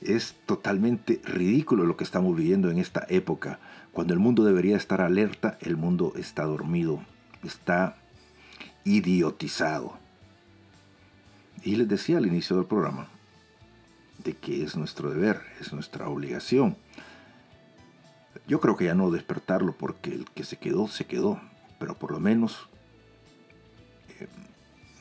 [0.00, 3.58] Es totalmente ridículo lo que estamos viviendo en esta época.
[3.92, 7.00] Cuando el mundo debería estar alerta, el mundo está dormido,
[7.42, 7.96] está
[8.84, 9.98] idiotizado.
[11.62, 13.08] Y les decía al inicio del programa
[14.22, 16.76] de que es nuestro deber, es nuestra obligación.
[18.46, 21.40] Yo creo que ya no despertarlo porque el que se quedó, se quedó,
[21.78, 22.68] pero por lo menos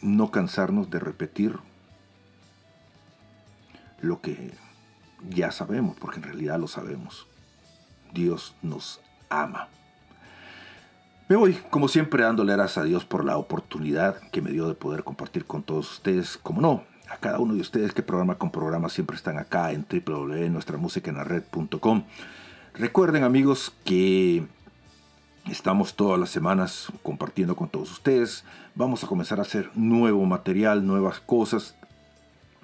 [0.05, 1.57] no cansarnos de repetir
[4.01, 4.51] lo que
[5.29, 7.27] ya sabemos, porque en realidad lo sabemos.
[8.13, 9.67] Dios nos ama.
[11.27, 14.75] Me voy, como siempre, dándole gracias a Dios por la oportunidad que me dio de
[14.75, 16.37] poder compartir con todos ustedes.
[16.37, 19.87] Como no, a cada uno de ustedes que programa con programa siempre están acá en
[19.89, 22.03] www.nuestramusicaenlared.com.
[22.75, 24.45] Recuerden amigos que
[25.49, 28.43] estamos todas las semanas compartiendo con todos ustedes.
[28.73, 31.75] Vamos a comenzar a hacer nuevo material, nuevas cosas.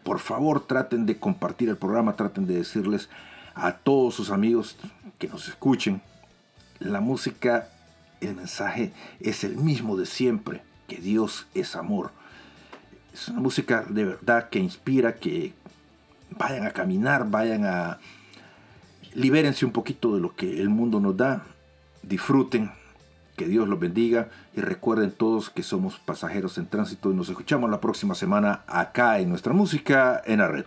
[0.04, 3.10] Por favor traten de compartir el programa, traten de decirles
[3.54, 4.78] a todos sus amigos
[5.20, 6.02] que nos escuchen.
[6.80, 7.68] La música
[8.22, 12.12] el mensaje es el mismo de siempre, que Dios es amor.
[13.14, 15.54] Es una música de verdad que inspira, que
[16.38, 18.00] vayan a caminar, vayan a...
[19.14, 21.44] Libérense un poquito de lo que el mundo nos da,
[22.04, 22.72] disfruten,
[23.36, 27.70] que Dios los bendiga y recuerden todos que somos pasajeros en tránsito y nos escuchamos
[27.70, 30.66] la próxima semana acá en nuestra música en la red.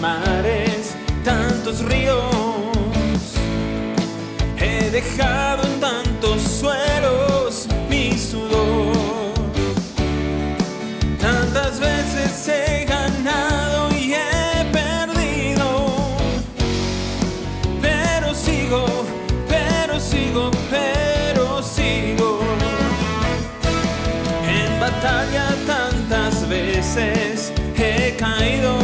[0.00, 0.94] mares,
[1.24, 1.99] tantos ríos.
[5.00, 9.32] Dejado en tantos suelos mi sudor.
[11.18, 15.66] Tantas veces he ganado y he perdido.
[17.80, 18.84] Pero sigo,
[19.48, 22.40] pero sigo, pero sigo.
[24.58, 28.79] En batalla tantas veces he caído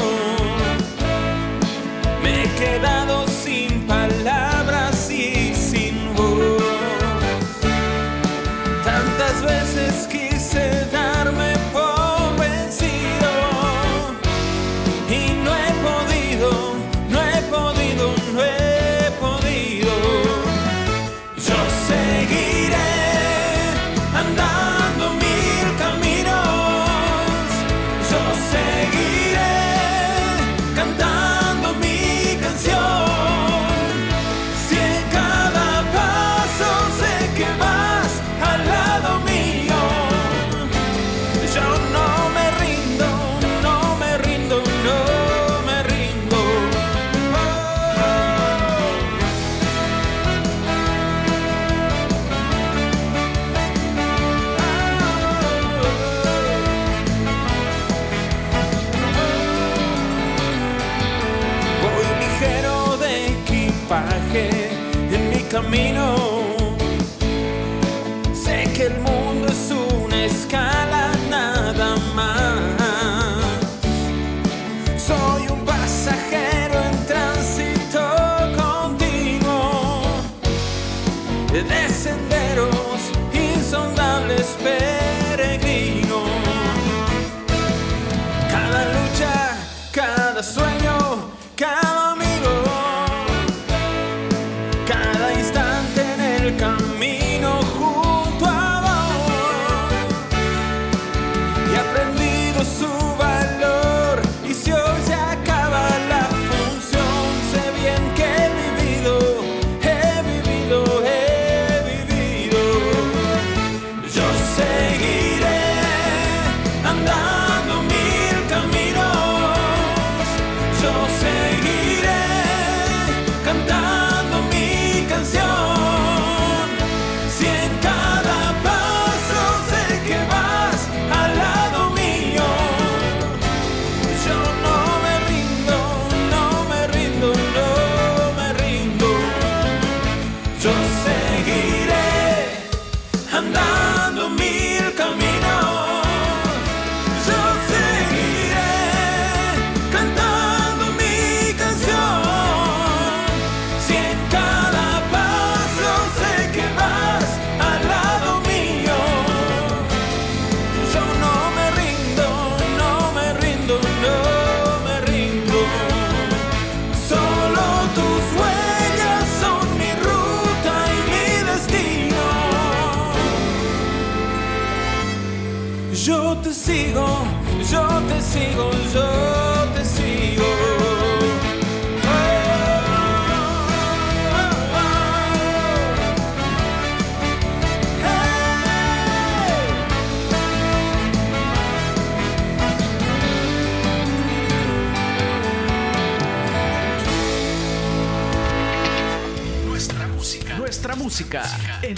[65.78, 66.06] en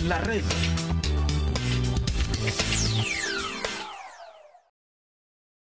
[0.08, 0.47] la red.